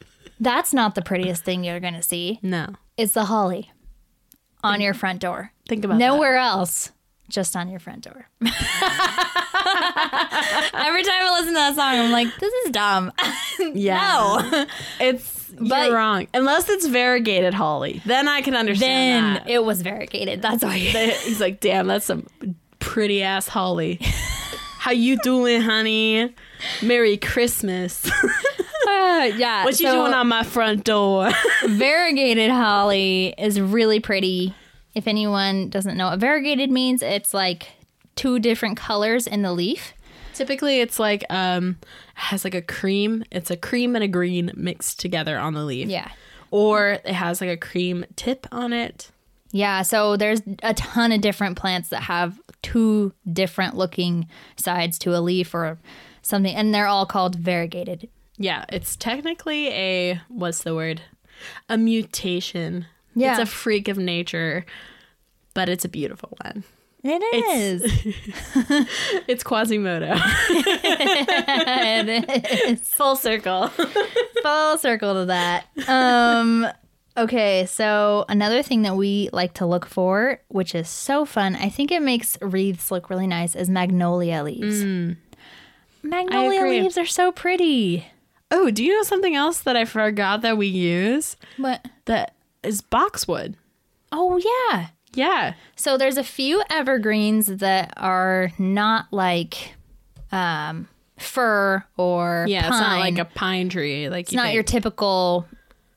[0.38, 2.38] That's not the prettiest thing you're going to see.
[2.42, 2.74] No.
[2.96, 3.70] It's the holly
[4.62, 5.52] on your front door.
[5.68, 6.92] Think about Nowhere else,
[7.28, 8.28] just on your front door.
[8.40, 8.52] Every
[11.02, 13.12] time I listen to that song, I'm like, this is dumb.
[13.16, 13.38] that.
[13.74, 14.48] Yeah.
[14.50, 14.66] no.
[15.00, 16.26] It's But- you're wrong.
[16.34, 18.02] Unless it's variegated holly.
[18.04, 19.50] Then I can understand Then that.
[19.50, 20.42] it was variegated.
[20.42, 20.78] That's why.
[20.78, 22.26] He's like, damn, that's some
[22.80, 23.98] pretty ass holly.
[24.78, 26.34] How you doing, honey?
[26.82, 28.10] Merry Christmas.
[29.36, 29.64] Yeah.
[29.64, 31.30] what you so doing on my front door?
[31.66, 34.54] variegated holly is really pretty.
[34.94, 37.68] If anyone doesn't know what variegated means, it's like
[38.16, 39.92] two different colors in the leaf.
[40.34, 41.78] Typically, it's like um
[42.14, 43.24] has like a cream.
[43.30, 45.88] It's a cream and a green mixed together on the leaf.
[45.88, 46.10] Yeah.
[46.50, 49.10] Or it has like a cream tip on it.
[49.52, 54.26] Yeah, so there's a ton of different plants that have two different looking
[54.56, 55.78] sides to a leaf or
[56.22, 58.08] something, and they're all called variegated.
[58.42, 61.00] Yeah, it's technically a what's the word?
[61.68, 62.86] A mutation.
[63.14, 63.32] Yeah.
[63.32, 64.64] It's a freak of nature,
[65.54, 66.64] but it's a beautiful one.
[67.04, 67.82] It is.
[69.28, 70.12] It's Quasimodo.
[72.10, 72.28] it
[72.68, 72.88] is.
[72.88, 73.68] Full circle.
[74.42, 75.66] Full circle to that.
[75.88, 76.66] Um,
[77.16, 81.68] okay, so another thing that we like to look for, which is so fun, I
[81.68, 84.84] think it makes wreaths look really nice, is magnolia leaves.
[86.02, 88.06] Magnolia leaves are so pretty.
[88.54, 91.36] Oh, do you know something else that I forgot that we use?
[91.58, 93.56] But That is boxwood.
[94.12, 94.88] oh yeah.
[95.14, 95.54] Yeah.
[95.76, 99.74] So there's a few evergreens that are not like
[100.30, 100.86] um,
[101.18, 104.08] fir or Yeah, it's not like a pine tree.
[104.08, 105.46] Like it's not your typical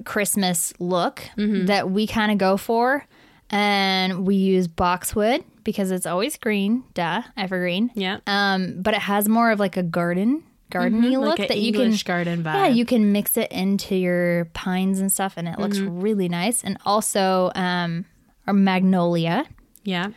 [0.03, 1.65] Christmas look Mm-hmm.
[1.67, 3.05] that we kind of go for,
[3.49, 7.91] and we use boxwood because it's always green, duh, evergreen.
[7.95, 8.19] Yeah.
[8.27, 11.41] Um, but it has more of like a garden, gardeny look Mm-hmm.
[11.41, 12.53] like that you can garden vibe.
[12.55, 15.99] yeah, you can mix it into your pines and stuff, and it looks Mm-hmm.
[16.01, 16.63] really nice.
[16.63, 18.05] And also, um,
[18.47, 19.45] our magnolia.
[19.83, 20.07] Yeah.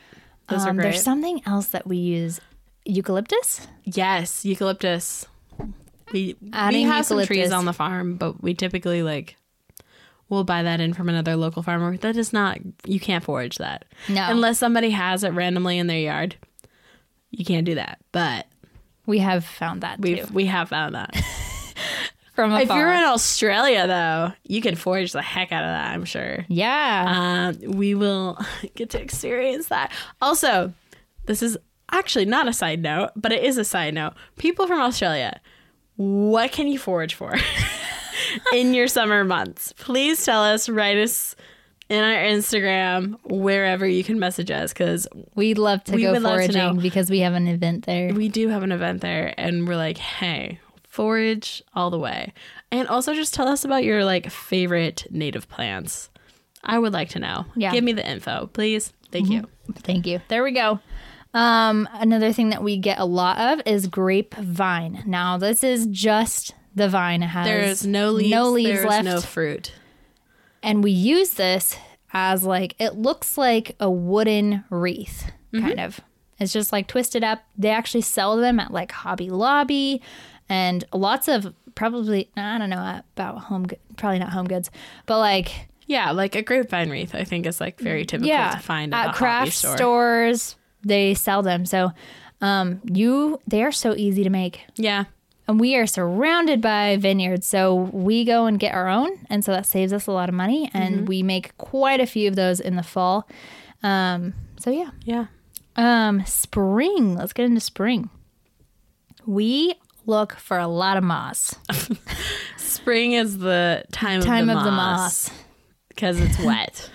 [0.49, 0.85] Those are Um, great.
[0.93, 2.41] there's something else that we use.
[2.85, 3.67] Eucalyptus.
[3.85, 5.27] yes, eucalyptus.
[6.13, 9.37] We we Adding have some trees on the farm, but we typically like
[10.31, 11.97] we'll buy that in from another local farmer.
[11.99, 13.85] That is not you can't forage that.
[14.09, 14.27] No.
[14.31, 16.37] Unless somebody has it randomly in their yard.
[17.31, 17.99] You can't do that.
[18.11, 18.47] But
[19.09, 21.15] We have found that we too we have found that.
[22.35, 22.63] from afar.
[22.63, 26.45] if you're in Australia though, you can forage the heck out of that, I'm sure.
[26.49, 28.39] yeah, Um, we will
[28.77, 29.91] get to experience that.
[30.23, 30.73] Also,
[31.27, 31.59] this is
[31.91, 34.13] actually not a side note, but it is a side note.
[34.37, 35.41] People from Australia,
[35.97, 37.35] what can you forage for
[38.53, 39.73] in your summer months?
[39.79, 41.35] Please tell us, write us
[41.89, 46.79] in our Instagram, wherever you can message us, because we'd love to we go foraging
[46.81, 48.13] because we have an event there.
[48.13, 52.33] we do have an event there, and we're like, hey, forage all the way.
[52.71, 56.11] And also just tell us about your like favorite native plants.
[56.63, 57.47] I would like to know.
[57.57, 57.73] Yeah.
[57.73, 58.93] Give me the info, please.
[59.11, 59.45] Thank you.
[59.77, 60.21] Thank you.
[60.29, 60.81] There we go.
[61.35, 65.05] Um, another thing that we get a lot of is grapevine.
[65.07, 67.23] Now, this is just the vine.
[67.23, 68.31] It has There's no leaves.
[68.31, 69.73] no leaves left, no fruit.
[70.63, 71.77] And we use this
[72.13, 75.67] as like it looks like a wooden wreath, Mm-hmm.
[75.67, 76.01] kind of.
[76.39, 77.41] It's just like twisted up.
[77.57, 80.01] They actually sell them at like Hobby Lobby,
[80.49, 84.71] and lots of probably I don't know about home, probably not home goods,
[85.07, 88.59] but like Yeah, like a grapevine wreath, I think is like very typical yeah, to
[88.59, 89.77] find at craft hobby store.
[89.77, 90.57] stores.
[90.85, 91.67] They sell them.
[91.67, 91.91] So,
[92.41, 95.05] um, you they are so easy to make, Yeah,
[95.49, 97.47] and we are surrounded by vineyards.
[97.47, 100.35] So we go and get our own, and so that saves us a lot of
[100.35, 100.71] money.
[100.73, 101.05] And Mm-hmm.
[101.07, 103.27] we make quite a few of those in the fall.
[103.83, 105.27] Um, so yeah, yeah.
[105.77, 107.15] um, spring.
[107.17, 108.11] Let's get into spring.
[109.27, 109.75] We
[110.07, 111.55] look for a lot of moss.
[112.57, 115.31] Spring is the time, Time of the of moss.
[115.89, 116.91] because it's wet.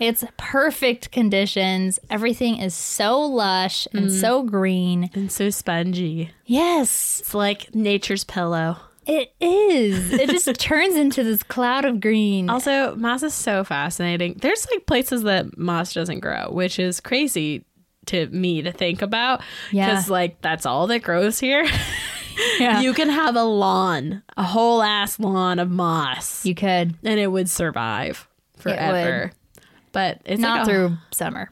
[0.00, 1.98] It's perfect conditions.
[2.10, 4.20] Everything is so lush and Mm.
[4.20, 5.10] so green.
[5.14, 6.30] and so spongy.
[6.46, 8.78] Yes, It's like nature's pillow.
[9.06, 10.12] It is.
[10.12, 12.48] It just turns into this cloud of green.
[12.50, 14.38] Also, moss is so fascinating.
[14.40, 17.64] There's like places that moss doesn't grow, which is crazy
[18.06, 19.40] to me to think about.
[19.72, 19.86] Yeah.
[19.90, 21.66] Because like that's all that grows here.
[22.58, 22.80] Yeah.
[22.80, 26.94] You can have a lawn, a whole ass lawn of moss, You could.
[27.04, 28.26] and it would survive
[28.56, 29.32] forever.
[29.92, 31.50] But it's Not like a- through summer.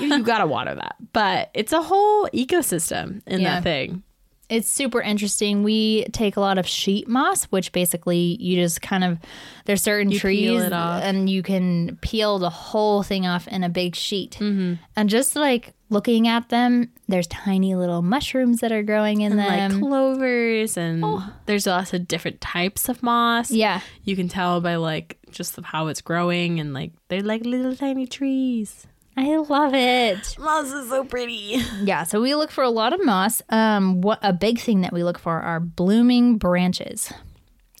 [0.00, 0.96] you, gotta water that.
[1.12, 3.54] But it's a whole ecosystem in Yeah.
[3.56, 4.02] that thing.
[4.48, 5.62] It's super interesting.
[5.62, 9.18] We take a lot of sheet moss, which basically you just kind of
[9.64, 11.04] there's certain You trees peel it off.
[11.04, 14.32] and you can peel the whole thing off in a big sheet.
[14.40, 14.74] Mm-hmm.
[14.96, 19.46] And just like looking at them, there's tiny little mushrooms that are growing in like
[19.46, 19.80] them.
[19.82, 21.04] Like clovers and
[21.46, 23.52] there's lots of different types of moss.
[23.52, 23.82] yeah.
[24.02, 27.74] You can tell by like just of how it's growing and like they're like little
[27.76, 28.86] tiny trees.
[29.16, 30.36] I love it.
[30.38, 31.56] Moss is so pretty.
[31.82, 33.42] Yeah, so we look for a lot of moss.
[33.50, 37.12] Um, what a big thing that we look for are blooming branches.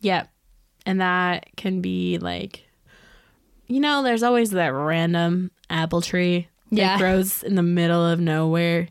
[0.02, 0.28] Yep.
[0.86, 2.66] And that can be like
[3.68, 6.98] you know, there's always that random apple tree that Yeah.
[6.98, 8.88] grows in the middle of nowhere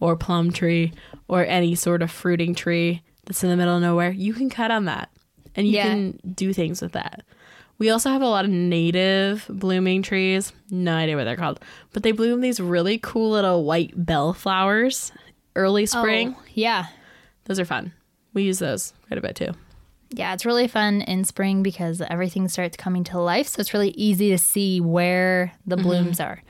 [0.00, 0.92] or plum tree
[1.28, 4.10] or any sort of fruiting tree that's in the middle of nowhere.
[4.10, 5.08] You can cut on that
[5.56, 5.84] and you Yeah.
[5.88, 7.22] can do things with that.
[7.78, 10.52] We also have a lot of native blooming trees.
[10.70, 11.60] No idea what they're called,
[11.92, 15.12] but they bloom these really cool little white bell flowers
[15.54, 16.34] early spring.
[16.36, 16.86] Oh, yeah.
[17.44, 17.92] Those are fun.
[18.34, 19.52] We use those quite a bit too.
[20.10, 23.46] Yeah, it's really fun in spring because everything starts coming to life.
[23.48, 26.42] So it's really easy to see where the blooms are,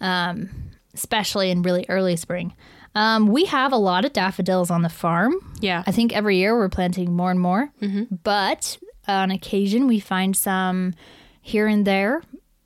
[0.00, 0.48] um,
[0.94, 2.54] especially in really early spring.
[2.94, 5.34] Um, we have a lot of daffodils on the farm.
[5.60, 5.82] Yeah.
[5.86, 7.72] I think every year we're planting more and more.
[8.22, 8.78] But
[9.08, 10.94] on occasion, we find some
[11.40, 12.22] here and there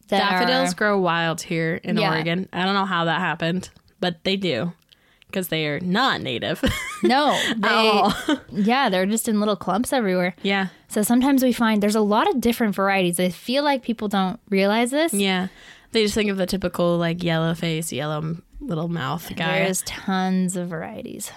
[0.09, 2.11] that Daffodils are- grow wild here in Yeah.
[2.11, 2.49] Oregon.
[2.53, 3.71] I don't know how that happened,
[4.01, 4.73] but they do
[5.29, 6.63] because they are not native.
[7.03, 8.13] no, they, all.
[8.53, 10.35] yeah, they're just in little clumps everywhere.
[10.43, 10.69] yeah.
[10.89, 13.19] So sometimes we find there's a lot of different varieties.
[13.19, 15.13] I feel like people don't realize this.
[15.13, 15.49] Yeah.
[15.93, 19.61] They just think of the typical like yellow face, yellow little mouth guy.
[19.65, 21.33] There's tons of varieties.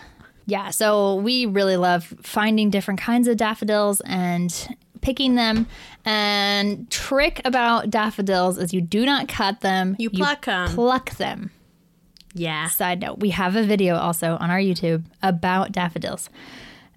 [0.46, 4.52] Yeah, so we really love finding different kinds of daffodils and
[5.10, 5.66] picking them.
[6.06, 9.96] And trick about daffodils is you do not cut them.
[9.98, 10.70] You pluck them.
[10.70, 11.50] Pluck them.
[12.36, 12.68] yeah.
[12.68, 16.30] Side note: We have a video also on our YouTube about daffodils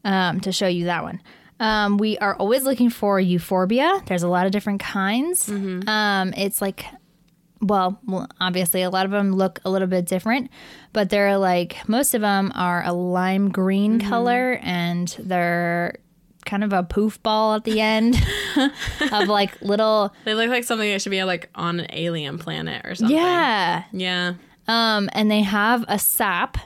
[0.05, 1.21] um, to show you that one.
[1.59, 4.03] Um, we are always looking for euphorbia.
[4.07, 5.49] There's a lot of different kinds.
[5.49, 6.85] Um, it's like,
[7.61, 10.51] well, well, obviously, a lot of them look a little bit different,
[10.93, 15.97] but they're like most of them are a lime green color, and they're
[16.45, 18.17] kind of a poof ball at the end
[19.13, 20.13] of like little.
[20.25, 23.17] They look like something that should be like on an alien planet or something.
[23.17, 24.35] Yeah, Yeah.
[24.69, 26.57] Um, and they have a sap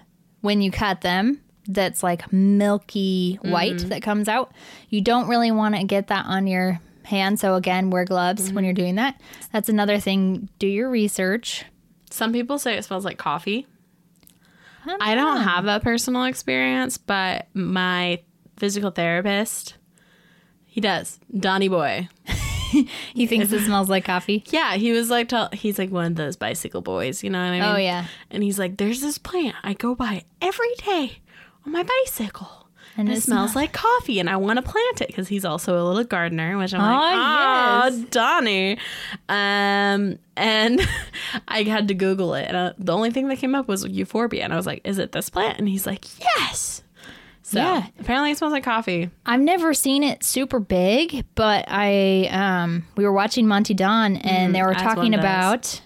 [0.42, 4.52] when you cut them that's like milky white that comes out.
[4.88, 7.40] You don't really want to get that on your hand.
[7.40, 9.20] So again, wear gloves when you're doing that.
[9.52, 10.48] That's another thing.
[10.58, 11.64] Do your research.
[12.10, 13.66] Some people say it smells like coffee.
[15.00, 18.22] I don't have a personal experience, but my
[18.56, 19.74] physical therapist,
[20.64, 21.18] he does.
[21.36, 22.08] Donnie Boy.
[23.14, 24.44] He thinks it smells like coffee.
[24.50, 27.46] Yeah, he was like, tell, he's like one of those bicycle boys, you know what
[27.46, 27.62] I mean?
[27.62, 28.06] Oh, yeah.
[28.30, 31.18] And he's like, there's this plant I go by every day
[31.64, 32.68] on my bicycle.
[32.98, 35.80] And And it smells like coffee, and I want to plant it because he's also
[35.80, 38.04] a little gardener, which I'm like, Ah, oh, yes.
[38.10, 38.78] Donnie.
[39.28, 40.80] Um, and
[41.48, 44.42] I had to Google it, and uh, the only thing that came up was euphorbia,
[44.44, 45.58] and I was like, is it this plant?
[45.58, 46.82] And he's like, yes.
[47.48, 47.86] So Yeah.
[48.00, 49.08] apparently, it smells like coffee.
[49.24, 54.52] I've never seen it super big, but I um we were watching Monty Don and
[54.52, 55.80] they were talking about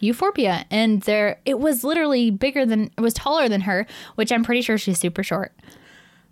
[0.00, 4.42] euphorbia and there it was literally bigger than it was taller than her, which I'm
[4.44, 5.52] pretty sure she's super short.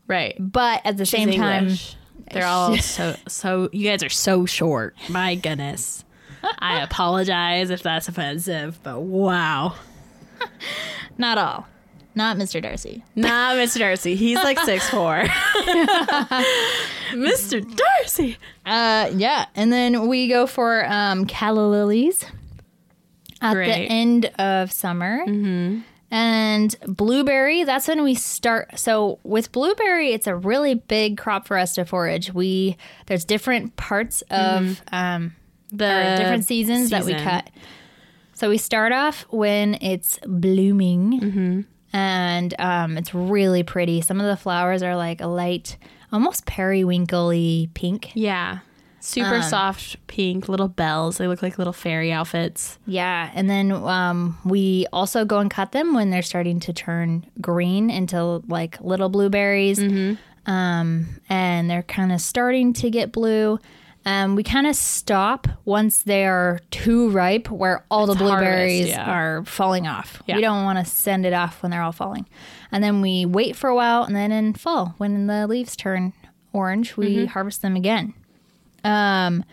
[0.07, 0.37] Right.
[0.41, 1.69] But at the same She's time
[2.33, 3.69] they're all so so.
[3.75, 4.97] You guys are so short.
[5.11, 6.03] My goodness.
[6.59, 9.75] I apologize if that's offensive, but wow.
[11.19, 11.67] not all.
[12.15, 12.61] Not Mr.
[12.63, 13.03] Darcy.
[13.15, 13.79] Nah, Mr.
[13.79, 14.15] Darcy.
[14.17, 15.25] He's like six four.
[17.13, 17.63] Mr.
[17.77, 18.37] Darcy.
[18.65, 22.25] Uh yeah, and then we go for um calla lilies
[23.41, 23.67] at Great.
[23.67, 25.25] the end of summer.
[25.27, 25.81] Mm-hmm.
[26.11, 28.79] And blueberry, that's when we start.
[28.79, 32.33] So with blueberry, it's a really big crop for us to forage.
[32.35, 35.35] We there's different parts of um,
[35.71, 37.49] The different seasons that we cut.
[38.35, 41.61] So we start off when it's blooming, Mm-hmm.
[41.93, 44.01] And um, it's really pretty.
[44.01, 45.77] Some of the flowers are like a light,
[46.13, 48.13] almost periwinkly pink.
[48.15, 48.59] Yeah.
[49.01, 51.19] Super Um, soft pink little bells.
[51.19, 52.79] They look like little fairy outfits.
[52.87, 57.27] Yeah, and then um, we also go and cut them when they're starting to turn
[57.41, 59.81] green into like little blueberries,
[60.47, 63.59] um, and they're kind of starting to get blue.
[64.05, 68.41] Um, we kind of stop once they are too ripe, where all the It's harvest,
[68.41, 69.11] blueberries yeah.
[69.11, 70.23] are falling off.
[70.27, 70.37] Yeah.
[70.37, 72.27] We don't want to send it off when they're all falling,
[72.73, 76.13] and then we wait for a while, and then in fall, when the leaves turn
[76.53, 78.13] orange, we harvest them again.
[78.85, 79.45] Um,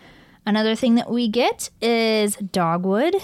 [0.44, 3.14] another thing that we get is dogwood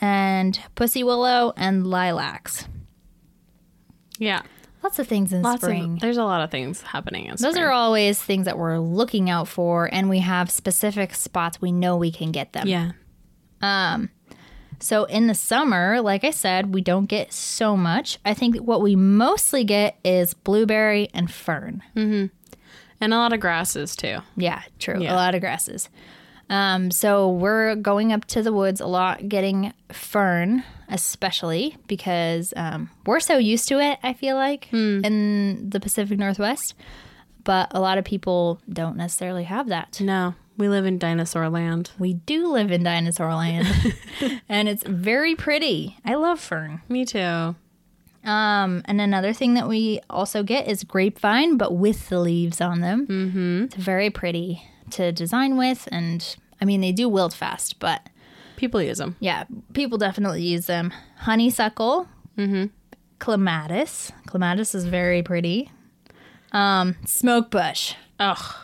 [0.00, 2.68] and pussy willow and lilacs.
[4.18, 4.42] Yeah.
[4.82, 5.94] Lots of things in Lots spring.
[5.94, 7.48] of there's a lot of things happening in spring.
[7.48, 7.66] Those spring.
[7.68, 11.96] are always things that we're looking out for, and we have specific spots we know
[11.96, 12.66] we can get them.
[12.66, 12.92] yeah.
[13.60, 14.10] Um,
[14.80, 18.18] so in the summer, like I said, we don't get so much.
[18.24, 21.82] I think what we mostly get is blueberry and fern.
[21.94, 22.34] Mm-hmm.
[23.00, 24.18] And a lot of grasses too.
[24.36, 25.00] Yeah, true.
[25.00, 25.14] Yeah.
[25.14, 25.88] A lot of grasses.
[26.50, 32.90] Um, so we're going up to the woods a lot, getting fern, especially because um,
[33.06, 33.98] we're so used to it.
[34.02, 34.68] I feel like
[35.04, 36.74] in the Pacific Northwest,
[37.42, 40.00] but a lot of people don't necessarily have that.
[40.00, 41.90] No, we live in dinosaur land.
[41.98, 43.66] We do live in dinosaur land,
[44.48, 45.96] and it's very pretty.
[46.04, 46.82] I love fern.
[46.88, 47.56] Me too.
[48.24, 52.80] Um, and another thing that we also get is grapevine, but with the leaves on
[52.80, 53.06] them.
[53.06, 53.64] Mm-hmm.
[53.64, 58.08] It's very pretty to design with, and I mean they do wilt fast, but
[58.56, 59.16] People use them.
[59.20, 60.92] yeah, people definitely use them.
[61.16, 62.66] Honeysuckle, mm-hmm.
[63.18, 64.12] clematis.
[64.26, 65.70] Clematis is very pretty.
[66.52, 67.94] Um, smoke bush.
[68.20, 68.54] Ugh.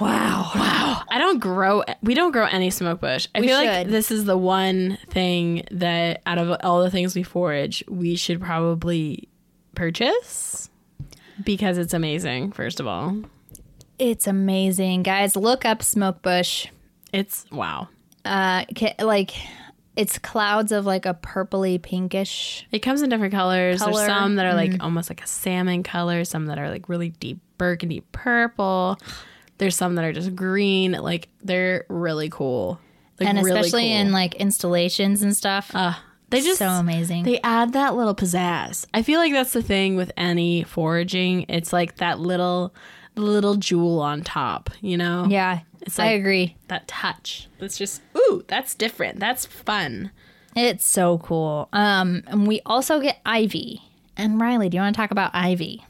[0.00, 0.50] Wow.
[0.54, 1.02] Wow.
[1.10, 1.84] I don't grow.
[2.02, 3.28] We don't grow any smoke bush.
[3.34, 7.14] I We feel like this is the one thing that out of all the things
[7.14, 9.28] we forage, we should probably
[9.74, 10.70] purchase
[11.44, 12.52] because it's amazing.
[12.52, 13.16] First of all,
[13.98, 15.36] It's amazing, guys.
[15.36, 16.66] Look up smoke bush.
[17.12, 17.88] it's wow.
[18.24, 18.64] Uh,
[19.00, 19.32] like
[19.96, 22.66] it's clouds of like a purpley pinkish.
[22.70, 23.80] It comes in different colors.
[23.80, 23.92] Color.
[23.92, 26.24] There's some that are like almost like a salmon color.
[26.24, 28.98] Some that are like really deep burgundy purple.
[29.58, 30.92] There's some that are just green.
[30.92, 32.80] Like they're really cool.
[33.20, 33.98] Like, and really especially cool.
[33.98, 35.70] in like installations and stuff.
[35.74, 35.94] Uh,
[36.30, 37.24] they just so amazing.
[37.24, 38.86] They add that little pizzazz.
[38.94, 41.44] I feel like that's the thing with any foraging.
[41.48, 42.74] It's like that little
[43.14, 45.26] little jewel on top, you know?
[45.28, 46.56] yeah, It's I agree.
[46.68, 47.48] That touch.
[47.58, 49.20] That's just ooh, that's different.
[49.20, 50.10] That's fun.
[50.54, 51.68] It's so cool.
[51.72, 53.82] Um, and we also get ivy.
[54.16, 55.84] And Riley, do you want to talk about ivy?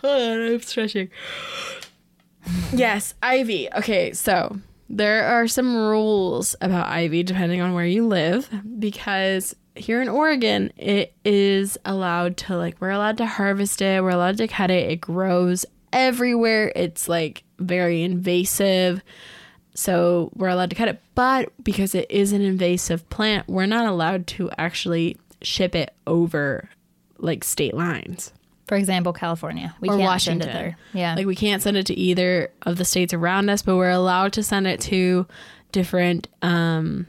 [0.00, 1.10] Hold on, I'm stretching.
[2.72, 3.68] yes, ivy.
[3.74, 10.00] Okay, so there are some rules about ivy depending on where you live because here
[10.00, 14.48] in Oregon, it is allowed to like we're allowed to harvest it, we're allowed to
[14.48, 14.90] cut it.
[14.90, 16.72] It grows everywhere.
[16.74, 19.02] It's like very invasive.
[19.76, 23.86] So we're allowed to cut it, but because it is an invasive plant, we're not
[23.86, 26.68] allowed to actually ship it over
[27.18, 28.32] like state lines
[28.68, 29.74] For example, California.
[29.80, 30.42] We or can't Washington.
[30.48, 30.76] send it there.
[30.92, 31.14] Yeah.
[31.14, 34.32] Like we can't send it to either of the states around us, but we're allowed
[34.34, 35.26] to send it to
[35.72, 37.06] different um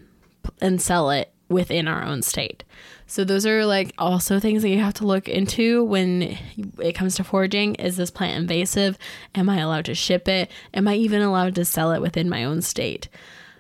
[0.62, 2.64] and sell it within our own state.
[3.10, 6.38] So those are like also things that you have to look into when
[6.80, 7.76] it comes to foraging.
[7.76, 8.98] Is this plant invasive?
[9.34, 10.52] Am I allowed to ship it?
[10.74, 13.08] Am I even allowed to sell it within my own state?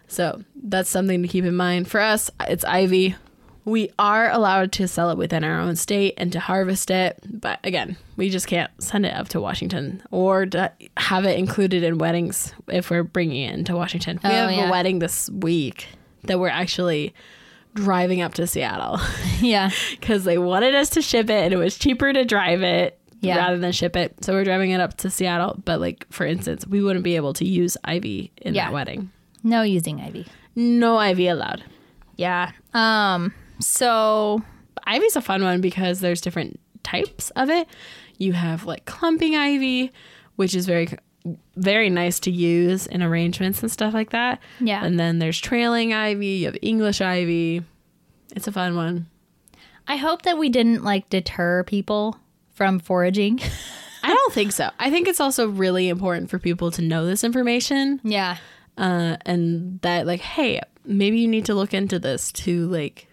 [0.10, 1.88] So that's something to keep in mind.
[1.90, 3.16] For us, it's ivy.
[3.64, 7.60] We are allowed to sell it within our own state and to harvest it, but
[7.66, 11.98] again, we just can't send it up to Washington or to have it included in
[11.98, 14.22] weddings if we're bringing it into Washington.
[14.24, 14.68] We Oh, have yeah.
[14.70, 15.88] a wedding this week
[16.24, 17.14] that we're actually
[17.78, 19.00] driving up to Seattle
[19.40, 19.70] yeah.
[19.92, 23.38] because they wanted us to ship it and it was cheaper to drive it Yeah.
[23.38, 24.24] rather than ship it.
[24.24, 25.62] So we're driving it up to Seattle.
[25.64, 28.66] But like for instance, we wouldn't be able to use ivy in Yeah.
[28.66, 29.12] that wedding.
[29.44, 30.26] No using ivy.
[30.56, 31.64] No ivy allowed.
[32.16, 32.52] Yeah.
[32.74, 34.42] Um, so
[34.86, 37.68] Ivy's a fun one because there's different types of it.
[38.18, 39.92] You have like clumping ivy,
[40.36, 40.88] which is very
[41.56, 44.40] very nice to use in arrangements and stuff like that.
[44.60, 44.84] Yeah.
[44.84, 47.64] And then there's trailing ivy, you have English ivy.
[48.36, 49.08] It's a fun one.
[49.88, 52.20] I hope that we didn't like deter people
[52.54, 53.40] from foraging.
[54.04, 54.70] I don't think so.
[54.80, 58.38] I think it's also really important for people to know this information yeah.
[58.78, 63.08] uh, and that like hey maybe you need to look into this to like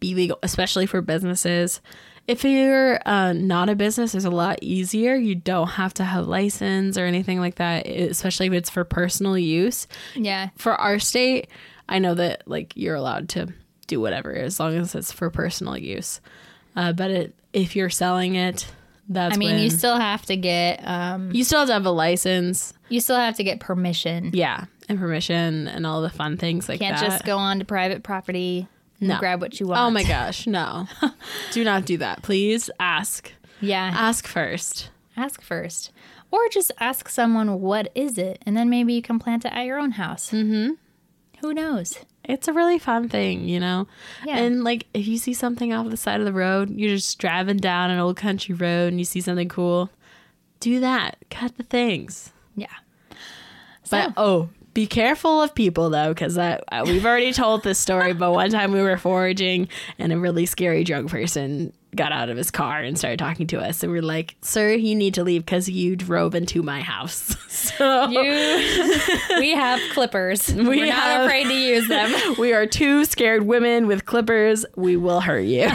[0.00, 1.80] be legal especially for businesses
[2.28, 5.16] if you're uh, not a business it's a lot easier.
[5.16, 9.36] You don't have to have license or anything like that especially if it's for personal
[9.36, 9.88] use.
[10.14, 10.50] Yeah.
[10.56, 11.48] for our state
[11.88, 13.48] i know that like you're allowed to
[13.86, 16.20] do whatever as long as it's for personal use.
[16.76, 18.66] Uh, but it, if you're selling it
[19.08, 21.90] that's I mean, you still have to get um you still have to have a
[21.90, 22.74] license.
[22.90, 24.30] you still have to get permission.
[24.34, 27.06] yeah and permission and all the fun things like You Can't that.
[27.10, 28.68] just go on to private property
[29.00, 29.18] No.
[29.18, 29.80] grab what you want.
[29.80, 30.86] Oh my gosh, no.
[31.52, 32.22] do not do that.
[32.22, 33.32] Please ask.
[33.60, 33.92] Yeah.
[33.94, 34.90] Ask first.
[35.16, 35.90] ask first.
[36.30, 39.64] Or just ask someone what is it and then maybe you can plant it at
[39.64, 40.30] your own house.
[40.30, 40.72] Mm-hmm.
[41.40, 41.98] Who knows?
[42.24, 43.86] It's a really fun thing, you know?
[44.26, 44.36] Yeah.
[44.38, 47.56] And like if you see something off the side of the road, you're just driving
[47.56, 49.90] down an old country road and you see something cool,
[50.60, 51.16] do that.
[51.30, 52.32] Cut the things.
[52.54, 52.66] Yeah.
[53.90, 58.12] But oh, be careful of people though, because uh, we've already told this story.
[58.12, 59.66] But one time we were foraging,
[59.98, 63.58] and a really scary drunk person got out of his car and started talking to
[63.58, 63.82] us.
[63.82, 68.08] And we're like, "Sir, you need to leave because you drove into my house." so
[68.08, 68.20] You,
[69.40, 70.54] we have clippers.
[70.54, 72.34] We We're have- not afraid to use them.
[72.38, 74.64] we are two scared women with clippers.
[74.76, 75.66] We will hurt you.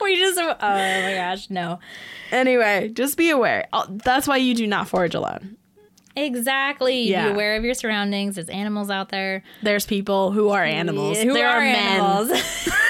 [0.00, 1.80] We just, oh my gosh, no.
[2.30, 3.66] anyway, just be aware.
[3.88, 5.56] That's why you do not forage alone.
[6.24, 7.08] Exactly.
[7.08, 7.28] Yeah.
[7.28, 8.34] Be aware of your surroundings.
[8.36, 9.42] There's animals out there.
[9.62, 11.18] There's people who are animals.
[11.18, 12.00] Who there are, are, men.
[12.00, 12.30] animals.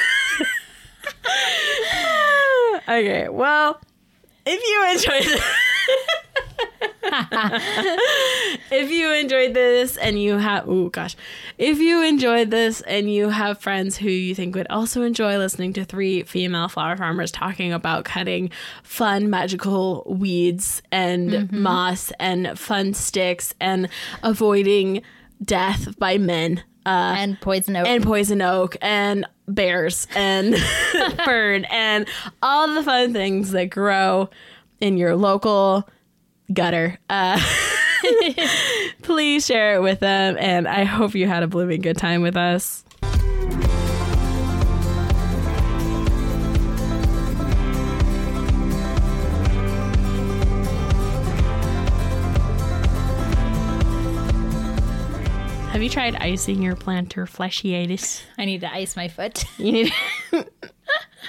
[2.89, 3.79] Okay, well,
[4.47, 5.43] if you enjoyed
[8.71, 11.17] if you enjoyed this and you have, oh gosh,
[11.57, 15.73] if you enjoyed this and you have friends who you think would also enjoy listening
[15.73, 18.51] to three female flower farmers talking about cutting
[18.83, 23.89] fun magical weeds and moss and fun sticks and
[24.23, 25.03] avoiding
[25.43, 26.63] death by men.
[26.87, 27.87] Uh, and poison oak.
[27.87, 30.57] and poison oak and bears and
[31.25, 32.09] fern and
[32.43, 34.31] all the fun things that grow
[34.81, 35.87] in your local
[36.53, 36.99] gutter.
[37.09, 37.41] Uh,
[39.03, 42.37] please share it with them, and I hope you had a blooming good time with
[42.37, 42.85] us.
[55.79, 58.23] Have you tried icing your plantar fasciitis?
[58.37, 59.45] I need to ice my foot.
[59.59, 59.93] You need